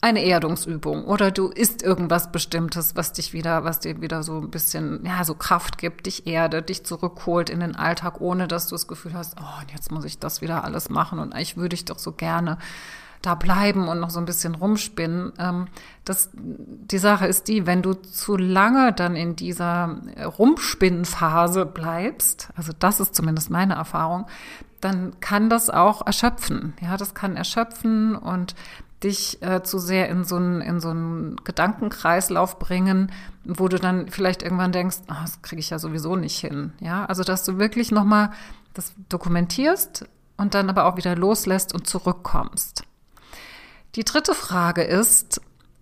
eine 0.00 0.24
Erdungsübung 0.24 1.04
oder 1.04 1.32
du 1.32 1.48
isst 1.48 1.82
irgendwas 1.82 2.30
Bestimmtes, 2.30 2.94
was 2.94 3.12
dich 3.12 3.32
wieder, 3.32 3.64
was 3.64 3.80
dir 3.80 4.00
wieder 4.00 4.22
so 4.22 4.38
ein 4.38 4.50
bisschen, 4.50 5.04
ja, 5.04 5.24
so 5.24 5.34
Kraft 5.34 5.76
gibt, 5.76 6.06
dich 6.06 6.26
erdet, 6.26 6.68
dich 6.68 6.84
zurückholt 6.84 7.50
in 7.50 7.60
den 7.60 7.74
Alltag, 7.74 8.20
ohne 8.20 8.46
dass 8.46 8.68
du 8.68 8.76
das 8.76 8.86
Gefühl 8.86 9.14
hast, 9.14 9.36
oh, 9.40 9.62
jetzt 9.72 9.90
muss 9.90 10.04
ich 10.04 10.18
das 10.20 10.40
wieder 10.40 10.62
alles 10.62 10.88
machen 10.88 11.18
und 11.18 11.32
eigentlich 11.32 11.56
würde 11.56 11.74
ich 11.74 11.84
doch 11.84 11.98
so 11.98 12.12
gerne 12.12 12.58
da 13.22 13.34
bleiben 13.34 13.88
und 13.88 13.98
noch 13.98 14.10
so 14.10 14.20
ein 14.20 14.26
bisschen 14.26 14.54
rumspinnen. 14.54 15.32
Ähm, 15.40 15.66
das, 16.04 16.30
die 16.32 16.98
Sache 16.98 17.26
ist 17.26 17.48
die, 17.48 17.66
wenn 17.66 17.82
du 17.82 17.94
zu 17.94 18.36
lange 18.36 18.92
dann 18.92 19.16
in 19.16 19.34
dieser 19.34 19.96
Rumspinnenphase 20.38 21.66
bleibst, 21.66 22.50
also 22.54 22.72
das 22.78 23.00
ist 23.00 23.16
zumindest 23.16 23.50
meine 23.50 23.74
Erfahrung, 23.74 24.26
dann 24.80 25.18
kann 25.18 25.50
das 25.50 25.70
auch 25.70 26.06
erschöpfen. 26.06 26.74
Ja, 26.80 26.96
das 26.96 27.14
kann 27.14 27.36
erschöpfen 27.36 28.14
und 28.14 28.54
dich 29.02 29.42
äh, 29.42 29.62
zu 29.62 29.78
sehr 29.78 30.08
in 30.08 30.24
so 30.24 30.36
einen 30.36 30.60
in 30.60 30.80
so 30.80 30.92
Gedankenkreislauf 31.44 32.58
bringen, 32.58 33.12
wo 33.44 33.68
du 33.68 33.78
dann 33.78 34.08
vielleicht 34.08 34.42
irgendwann 34.42 34.72
denkst, 34.72 34.98
oh, 35.08 35.14
das 35.22 35.40
kriege 35.42 35.60
ich 35.60 35.70
ja 35.70 35.78
sowieso 35.78 36.16
nicht 36.16 36.38
hin. 36.38 36.72
Ja, 36.80 37.04
also 37.04 37.22
dass 37.22 37.44
du 37.44 37.58
wirklich 37.58 37.92
noch 37.92 38.04
mal 38.04 38.32
das 38.74 38.92
dokumentierst 39.08 40.06
und 40.36 40.54
dann 40.54 40.70
aber 40.70 40.86
auch 40.86 40.96
wieder 40.96 41.14
loslässt 41.16 41.74
und 41.74 41.86
zurückkommst. 41.86 42.82
Die 43.94 44.04
dritte 44.04 44.34
Frage 44.34 44.82
ist, 44.82 45.40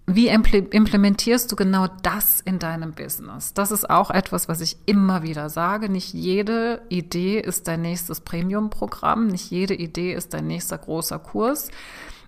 wie 0.08 0.28
implementierst 0.28 1.50
du 1.50 1.56
genau 1.56 1.88
das 2.02 2.40
in 2.40 2.60
deinem 2.60 2.92
Business? 2.92 3.54
Das 3.54 3.72
ist 3.72 3.90
auch 3.90 4.10
etwas, 4.10 4.48
was 4.48 4.60
ich 4.60 4.76
immer 4.86 5.24
wieder 5.24 5.50
sage. 5.50 5.88
Nicht 5.88 6.14
jede 6.14 6.82
Idee 6.88 7.40
ist 7.40 7.66
dein 7.66 7.82
nächstes 7.82 8.20
Premium-Programm, 8.20 9.26
nicht 9.26 9.50
jede 9.50 9.74
Idee 9.74 10.14
ist 10.14 10.32
dein 10.32 10.46
nächster 10.46 10.78
großer 10.78 11.18
Kurs. 11.18 11.70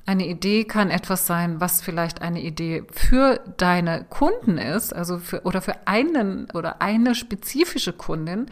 Eine 0.09 0.27
Idee 0.27 0.65
kann 0.65 0.89
etwas 0.89 1.27
sein, 1.27 1.61
was 1.61 1.83
vielleicht 1.83 2.23
eine 2.23 2.41
Idee 2.41 2.83
für 2.91 3.41
deine 3.59 4.05
Kunden 4.05 4.57
ist, 4.57 4.95
also 4.95 5.19
für, 5.19 5.43
oder 5.43 5.61
für 5.61 5.87
einen 5.87 6.51
oder 6.55 6.81
eine 6.81 7.15
spezifische 7.15 7.93
Kundin, 7.93 8.47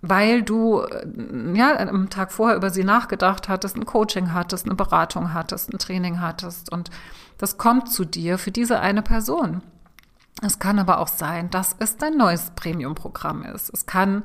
weil 0.00 0.44
du 0.44 0.82
äh, 0.82 1.04
ja 1.54 1.76
am 1.76 2.08
Tag 2.08 2.30
vorher 2.30 2.56
über 2.56 2.70
sie 2.70 2.84
nachgedacht 2.84 3.48
hattest, 3.48 3.74
ein 3.74 3.84
Coaching 3.84 4.32
hattest, 4.32 4.66
eine 4.66 4.76
Beratung 4.76 5.34
hattest, 5.34 5.74
ein 5.74 5.78
Training 5.78 6.20
hattest 6.20 6.70
und 6.70 6.90
das 7.36 7.58
kommt 7.58 7.90
zu 7.90 8.04
dir 8.04 8.38
für 8.38 8.52
diese 8.52 8.78
eine 8.78 9.02
Person. 9.02 9.62
Es 10.40 10.60
kann 10.60 10.78
aber 10.78 11.00
auch 11.00 11.08
sein, 11.08 11.50
dass 11.50 11.74
es 11.80 11.96
dein 11.96 12.16
neues 12.16 12.52
Premium-Programm 12.54 13.42
ist. 13.42 13.74
Es 13.74 13.86
kann 13.86 14.22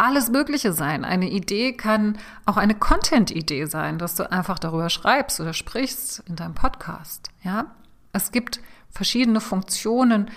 alles 0.00 0.30
Mögliche 0.30 0.72
sein. 0.72 1.04
Eine 1.04 1.28
Idee 1.28 1.74
kann 1.74 2.18
auch 2.46 2.56
eine 2.56 2.74
Content-Idee 2.74 3.66
sein, 3.66 3.98
dass 3.98 4.14
du 4.14 4.30
einfach 4.30 4.58
darüber 4.58 4.88
schreibst 4.88 5.40
oder 5.40 5.52
sprichst 5.52 6.22
in 6.26 6.36
deinem 6.36 6.54
Podcast. 6.54 7.28
Ja, 7.42 7.66
es 8.12 8.32
gibt 8.32 8.60
verschiedene 8.90 9.40
Funktionen 9.40 10.30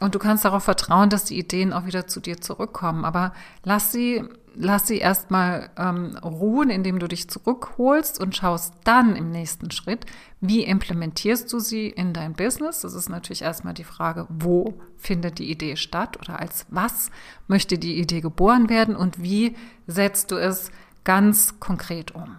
und 0.00 0.14
du 0.14 0.18
kannst 0.18 0.46
darauf 0.46 0.64
vertrauen, 0.64 1.10
dass 1.10 1.24
die 1.24 1.38
Ideen 1.38 1.72
auch 1.74 1.84
wieder 1.84 2.06
zu 2.06 2.20
dir 2.20 2.40
zurückkommen. 2.40 3.04
Aber 3.04 3.32
lass 3.64 3.92
sie 3.92 4.24
lass 4.54 4.86
sie 4.86 4.98
erstmal 4.98 5.70
ähm, 5.76 6.16
ruhen, 6.18 6.70
indem 6.70 6.98
du 6.98 7.08
dich 7.08 7.28
zurückholst 7.28 8.20
und 8.20 8.36
schaust 8.36 8.74
dann 8.84 9.16
im 9.16 9.30
nächsten 9.30 9.70
Schritt, 9.70 10.06
wie 10.40 10.64
implementierst 10.64 11.52
du 11.52 11.58
sie 11.58 11.88
in 11.88 12.12
dein 12.12 12.34
Business. 12.34 12.80
Das 12.80 12.94
ist 12.94 13.08
natürlich 13.08 13.42
erstmal 13.42 13.74
die 13.74 13.84
Frage, 13.84 14.26
wo 14.28 14.74
findet 14.96 15.38
die 15.38 15.50
Idee 15.50 15.76
statt 15.76 16.18
oder 16.18 16.38
als 16.38 16.66
was 16.70 17.10
möchte 17.48 17.78
die 17.78 17.98
Idee 17.98 18.20
geboren 18.20 18.68
werden 18.68 18.96
und 18.96 19.22
wie 19.22 19.56
setzt 19.86 20.30
du 20.30 20.36
es 20.36 20.70
ganz 21.04 21.58
konkret 21.58 22.14
um. 22.14 22.36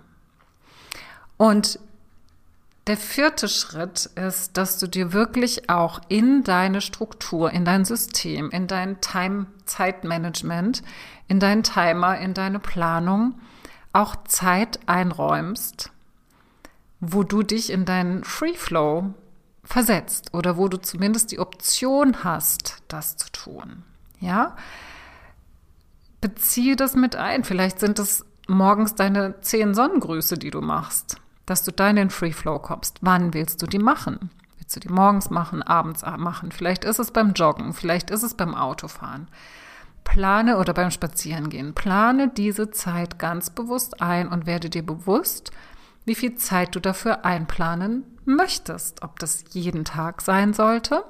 Und 1.38 1.80
der 2.88 2.98
vierte 2.98 3.48
Schritt 3.48 4.08
ist, 4.16 4.58
dass 4.58 4.78
du 4.78 4.88
dir 4.88 5.14
wirklich 5.14 5.70
auch 5.70 6.02
in 6.10 6.44
deine 6.44 6.82
Struktur, 6.82 7.52
in 7.52 7.64
dein 7.64 7.86
System, 7.86 8.50
in 8.50 8.68
dein 8.68 9.00
Time-Zeitmanagement, 9.00 10.84
in 11.28 11.40
deinen 11.40 11.64
Timer, 11.64 12.18
in 12.20 12.34
deine 12.34 12.60
Planung 12.60 13.36
auch 13.92 14.16
Zeit 14.26 14.80
einräumst, 14.88 15.92
wo 17.00 17.24
du 17.24 17.44
dich 17.44 17.72
in 17.72 17.86
deinen 17.86 18.24
Free 18.24 18.56
Flow 18.56 19.14
versetzt 19.64 20.34
oder 20.34 20.58
wo 20.58 20.68
du 20.68 20.78
zumindest 20.78 21.32
die 21.32 21.40
Option 21.40 22.24
hast, 22.24 22.84
das 22.88 23.18
zu 23.18 23.32
tun. 23.32 23.84
Ja? 24.20 24.56
Beziehe 26.22 26.76
das 26.76 26.96
mit 26.96 27.16
ein. 27.16 27.44
Vielleicht 27.44 27.80
sind 27.80 28.00
es 28.00 28.26
morgens 28.48 28.96
deine 28.96 29.42
zehn 29.42 29.74
Sonnengrüße, 29.74 30.38
die 30.38 30.52
du 30.52 30.62
machst 30.62 31.18
dass 31.46 31.64
du 31.64 31.72
da 31.72 31.90
in 31.90 31.96
den 31.96 32.10
Free 32.10 32.32
Flow 32.32 32.60
kommst. 32.60 33.00
Wann 33.02 33.34
willst 33.34 33.62
du 33.62 33.68
die 33.68 33.80
machen? 33.80 34.30
Willst 34.58 34.76
du 34.76 34.80
die 34.80 34.90
morgens 34.90 35.30
machen, 35.30 35.62
abends 35.62 36.04
machen? 36.04 36.52
Vielleicht 36.52 36.86
ist 36.86 37.00
es 37.00 37.12
beim 37.12 37.34
Joggen, 37.34 37.74
vielleicht 37.74 38.10
ist 38.10 38.24
es 38.24 38.34
beim 38.34 38.56
Autofahren. 38.56 39.28
Plane 40.04 40.58
oder 40.58 40.74
beim 40.74 40.92
Spazierengehen. 40.92 41.74
Plane 41.74 42.30
diese 42.30 42.72
Zeit 42.72 43.20
ganz 43.20 43.50
bewusst 43.50 44.02
ein 44.02 44.28
und 44.28 44.46
werde 44.46 44.70
dir 44.70 44.86
bewusst, 44.86 45.52
wie 46.06 46.16
viel 46.16 46.36
Zeit 46.36 46.76
du 46.76 46.80
dafür 46.80 47.26
einplanen 47.26 48.04
möchtest. 48.26 49.04
Ob 49.04 49.20
das 49.20 49.46
jeden 49.52 49.86
Tag 49.86 50.22
sein 50.22 50.54
sollte 50.54 51.04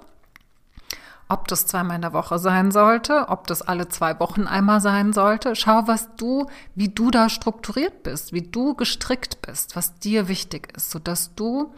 ob 1.33 1.47
das 1.47 1.65
zweimal 1.65 1.95
in 1.95 2.01
der 2.01 2.13
Woche 2.13 2.37
sein 2.37 2.71
sollte, 2.71 3.29
ob 3.29 3.47
das 3.47 3.61
alle 3.61 3.87
zwei 3.89 4.19
Wochen 4.19 4.45
einmal 4.45 4.81
sein 4.81 5.13
sollte. 5.13 5.55
Schau, 5.55 5.87
was 5.87 6.15
du, 6.15 6.47
wie 6.75 6.89
du 6.89 7.11
da 7.11 7.29
strukturiert 7.29 8.03
bist, 8.03 8.33
wie 8.33 8.43
du 8.43 8.75
gestrickt 8.75 9.41
bist, 9.41 9.75
was 9.75 9.95
dir 9.95 10.27
wichtig 10.27 10.75
ist, 10.75 10.91
sodass 10.91 11.33
du 11.33 11.73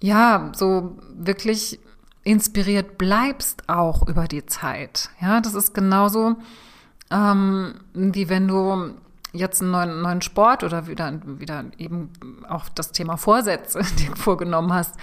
ja 0.00 0.52
so 0.54 0.98
wirklich 1.14 1.80
inspiriert 2.24 2.98
bleibst 2.98 3.68
auch 3.68 4.06
über 4.08 4.26
die 4.26 4.46
Zeit. 4.46 5.10
Ja, 5.20 5.40
das 5.40 5.54
ist 5.54 5.74
genauso 5.74 6.36
ähm, 7.10 7.74
wie 7.92 8.28
wenn 8.28 8.48
du 8.48 8.94
jetzt 9.32 9.60
einen 9.60 9.72
neuen, 9.72 10.02
neuen 10.02 10.22
Sport 10.22 10.64
oder 10.64 10.86
wieder, 10.86 11.20
wieder 11.24 11.64
eben 11.78 12.10
auch 12.48 12.68
das 12.68 12.92
Thema 12.92 13.16
Vorsätze 13.16 13.82
dir 13.98 14.16
vorgenommen 14.16 14.72
hast 14.72 14.94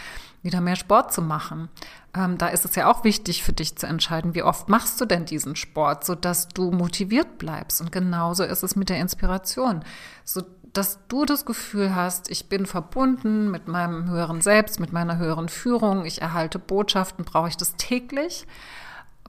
wieder 0.44 0.62
mehr 0.62 0.76
Sport 0.76 1.14
zu 1.14 1.22
machen. 1.22 1.70
Ähm, 2.16 2.38
da 2.38 2.48
ist 2.48 2.66
es 2.66 2.76
ja 2.76 2.92
auch 2.92 3.04
wichtig 3.04 3.44
für 3.44 3.54
dich 3.54 3.78
zu 3.78 3.88
entscheiden, 3.88 4.36
wie 4.36 4.44
oft 4.44 4.70
machst 4.70 5.00
du 5.00 5.06
denn 5.06 5.26
diesen 5.26 5.56
Sport, 5.56 6.04
sodass 6.04 6.48
du 6.50 6.72
motiviert 6.72 7.38
bleibst. 7.38 7.80
Und 7.80 7.92
genauso 7.92 8.44
ist 8.44 8.64
es 8.64 8.76
mit 8.76 8.90
der 8.90 9.00
Inspiration, 9.00 9.84
so 10.24 10.42
dass 10.74 11.00
du 11.08 11.26
das 11.26 11.46
Gefühl 11.46 11.96
hast, 11.96 12.30
ich 12.30 12.48
bin 12.48 12.66
verbunden 12.66 13.52
mit 13.52 13.68
meinem 13.68 14.10
höheren 14.10 14.42
Selbst, 14.42 14.80
mit 14.80 14.94
meiner 14.94 15.18
höheren 15.18 15.50
Führung, 15.50 16.06
ich 16.06 16.22
erhalte 16.22 16.60
Botschaften, 16.60 17.26
brauche 17.26 17.50
ich 17.50 17.58
das 17.58 17.76
täglich? 17.76 18.48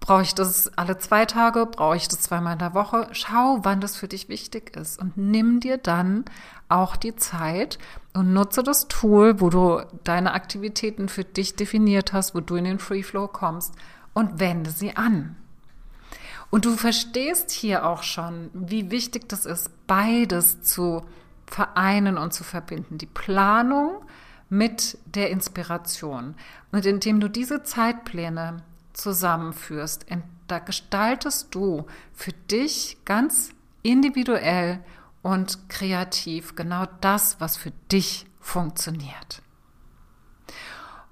Brauche 0.00 0.22
ich 0.22 0.34
das 0.34 0.76
alle 0.76 0.98
zwei 0.98 1.26
Tage? 1.26 1.64
Brauche 1.64 1.96
ich 1.96 2.08
das 2.08 2.22
zweimal 2.22 2.54
in 2.54 2.58
der 2.58 2.74
Woche? 2.74 3.06
Schau, 3.12 3.60
wann 3.62 3.80
das 3.80 3.96
für 3.96 4.08
dich 4.08 4.28
wichtig 4.28 4.76
ist 4.76 5.00
und 5.00 5.16
nimm 5.16 5.60
dir 5.60 5.78
dann 5.78 6.24
auch 6.68 6.96
die 6.96 7.14
Zeit 7.14 7.78
und 8.12 8.32
nutze 8.32 8.64
das 8.64 8.88
Tool, 8.88 9.40
wo 9.40 9.48
du 9.48 9.82
deine 10.02 10.34
Aktivitäten 10.34 11.08
für 11.08 11.22
dich 11.22 11.54
definiert 11.54 12.12
hast, 12.12 12.34
wo 12.34 12.40
du 12.40 12.56
in 12.56 12.64
den 12.64 12.80
Free 12.80 13.04
Flow 13.04 13.28
kommst 13.28 13.74
und 14.12 14.40
wende 14.40 14.70
sie 14.70 14.96
an. 14.96 15.36
Und 16.50 16.64
du 16.64 16.76
verstehst 16.76 17.50
hier 17.50 17.86
auch 17.86 18.02
schon, 18.02 18.50
wie 18.52 18.90
wichtig 18.90 19.28
das 19.28 19.46
ist, 19.46 19.70
beides 19.86 20.62
zu 20.62 21.02
vereinen 21.52 22.16
und 22.16 22.32
zu 22.32 22.44
verbinden. 22.44 22.98
Die 22.98 23.06
Planung 23.06 24.04
mit 24.48 24.98
der 25.06 25.30
Inspiration. 25.30 26.34
Und 26.72 26.86
indem 26.86 27.20
du 27.20 27.28
diese 27.28 27.62
Zeitpläne 27.62 28.62
zusammenführst, 28.92 30.06
da 30.46 30.58
gestaltest 30.58 31.54
du 31.54 31.86
für 32.12 32.32
dich 32.50 32.98
ganz 33.04 33.50
individuell 33.82 34.80
und 35.22 35.68
kreativ 35.68 36.54
genau 36.54 36.86
das, 37.00 37.40
was 37.40 37.56
für 37.56 37.72
dich 37.90 38.26
funktioniert. 38.40 39.42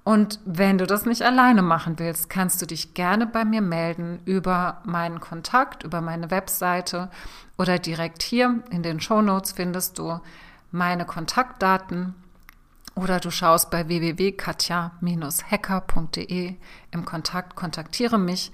Und 0.03 0.39
wenn 0.45 0.79
du 0.79 0.87
das 0.87 1.05
nicht 1.05 1.21
alleine 1.21 1.61
machen 1.61 1.99
willst, 1.99 2.29
kannst 2.29 2.61
du 2.61 2.65
dich 2.65 2.95
gerne 2.95 3.27
bei 3.27 3.45
mir 3.45 3.61
melden 3.61 4.19
über 4.25 4.81
meinen 4.83 5.19
Kontakt, 5.19 5.83
über 5.83 6.01
meine 6.01 6.31
Webseite 6.31 7.11
oder 7.57 7.77
direkt 7.77 8.23
hier 8.23 8.63
in 8.71 8.81
den 8.81 8.99
Show 8.99 9.21
Notes 9.21 9.51
findest 9.51 9.99
du 9.99 10.19
meine 10.71 11.05
Kontaktdaten 11.05 12.15
oder 12.95 13.19
du 13.19 13.29
schaust 13.29 13.69
bei 13.69 13.87
www.katja-hacker.de 13.87 16.55
im 16.91 17.05
Kontakt, 17.05 17.55
kontaktiere 17.55 18.17
mich. 18.17 18.51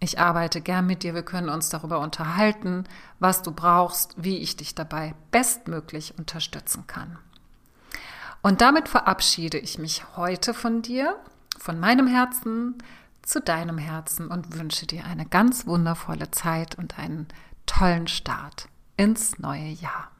Ich 0.00 0.18
arbeite 0.18 0.60
gern 0.60 0.86
mit 0.86 1.02
dir. 1.02 1.14
Wir 1.14 1.22
können 1.22 1.48
uns 1.48 1.70
darüber 1.70 2.00
unterhalten, 2.00 2.84
was 3.18 3.42
du 3.42 3.52
brauchst, 3.52 4.14
wie 4.16 4.38
ich 4.38 4.56
dich 4.56 4.74
dabei 4.74 5.14
bestmöglich 5.30 6.18
unterstützen 6.18 6.86
kann. 6.86 7.18
Und 8.46 8.60
damit 8.60 8.88
verabschiede 8.88 9.58
ich 9.58 9.76
mich 9.76 10.04
heute 10.16 10.54
von 10.54 10.80
dir, 10.80 11.16
von 11.58 11.80
meinem 11.80 12.06
Herzen 12.06 12.78
zu 13.22 13.40
deinem 13.40 13.76
Herzen 13.76 14.28
und 14.28 14.56
wünsche 14.56 14.86
dir 14.86 15.04
eine 15.04 15.26
ganz 15.26 15.66
wundervolle 15.66 16.30
Zeit 16.30 16.78
und 16.78 16.96
einen 16.96 17.26
tollen 17.66 18.06
Start 18.06 18.68
ins 18.96 19.40
neue 19.40 19.70
Jahr. 19.70 20.12